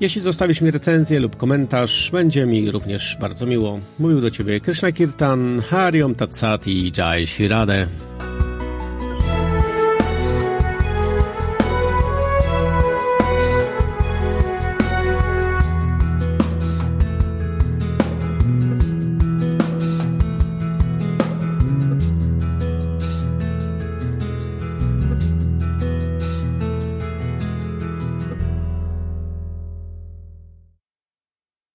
Jeśli 0.00 0.22
zostawisz 0.22 0.60
mi 0.60 0.70
recenzję 0.70 1.20
lub 1.20 1.36
komentarz, 1.36 2.10
będzie 2.10 2.46
mi 2.46 2.70
również 2.70 3.16
bardzo 3.20 3.46
miło. 3.46 3.80
Mówił 3.98 4.20
do 4.20 4.30
Ciebie 4.30 4.60
Krishna 4.60 4.92
Kirtan, 4.92 5.62
Hariom 5.68 6.14
Tatsat 6.14 6.66
i 6.66 6.92
Jai 6.98 7.26
Shirade. 7.26 7.88